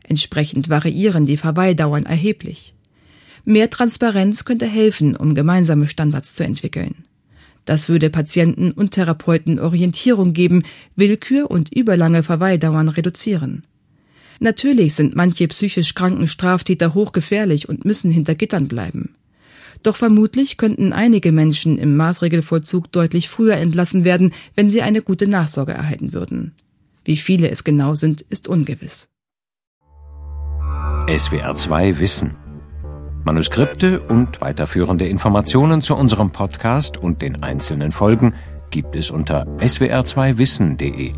Entsprechend 0.02 0.68
variieren 0.68 1.28
die 1.28 1.38
Verweildauern 1.38 2.08
erheblich. 2.08 2.74
Mehr 3.44 3.70
Transparenz 3.70 4.46
könnte 4.46 4.66
helfen, 4.66 5.16
um 5.16 5.36
gemeinsame 5.36 5.88
Standards 5.88 6.34
zu 6.34 6.44
entwickeln. 6.44 7.06
Das 7.66 7.88
würde 7.88 8.10
Patienten 8.10 8.72
und 8.72 8.90
Therapeuten 8.90 9.60
Orientierung 9.60 10.34
geben, 10.34 10.64
Willkür 10.96 11.52
und 11.52 11.72
überlange 11.72 12.24
Verweildauern 12.24 12.90
reduzieren. 12.90 13.62
Natürlich 14.40 14.96
sind 14.96 15.16
manche 15.16 15.48
psychisch 15.48 15.96
kranken 15.96 16.28
Straftäter 16.28 16.94
hochgefährlich 16.94 17.70
und 17.70 17.86
müssen 17.86 18.12
hinter 18.12 18.36
Gittern 18.36 18.68
bleiben. 18.68 19.16
Doch 19.84 19.96
vermutlich 19.96 20.58
könnten 20.58 20.94
einige 20.94 21.32
Menschen 21.32 21.78
im 21.78 21.96
Maßregelvollzug 21.96 22.92
deutlich 22.92 23.30
früher 23.30 23.56
entlassen 23.56 24.04
werden, 24.04 24.34
wenn 24.56 24.70
sie 24.70 24.82
eine 24.82 25.02
gute 25.02 25.28
Nachsorge 25.28 25.74
erhalten 25.74 26.14
würden. 26.14 26.54
Wie 27.04 27.18
viele 27.18 27.50
es 27.50 27.64
genau 27.64 27.94
sind, 27.94 28.22
ist 28.22 28.48
ungewiss. 28.48 29.10
SWR 31.08 31.56
2 31.56 32.00
Wissen. 32.00 32.36
Manuskripte 33.24 34.00
und 34.00 34.42
weiterführende 34.42 35.08
Informationen 35.08 35.82
zu 35.82 35.96
unserem 35.96 36.32
Podcast 36.32 36.98
und 36.98 37.22
den 37.22 37.44
einzelnen 37.44 37.92
Folgen 37.92 38.34
gibt 38.72 38.96
es 38.96 39.12
unter 39.12 39.46
swr2wissen.de. 39.60 41.14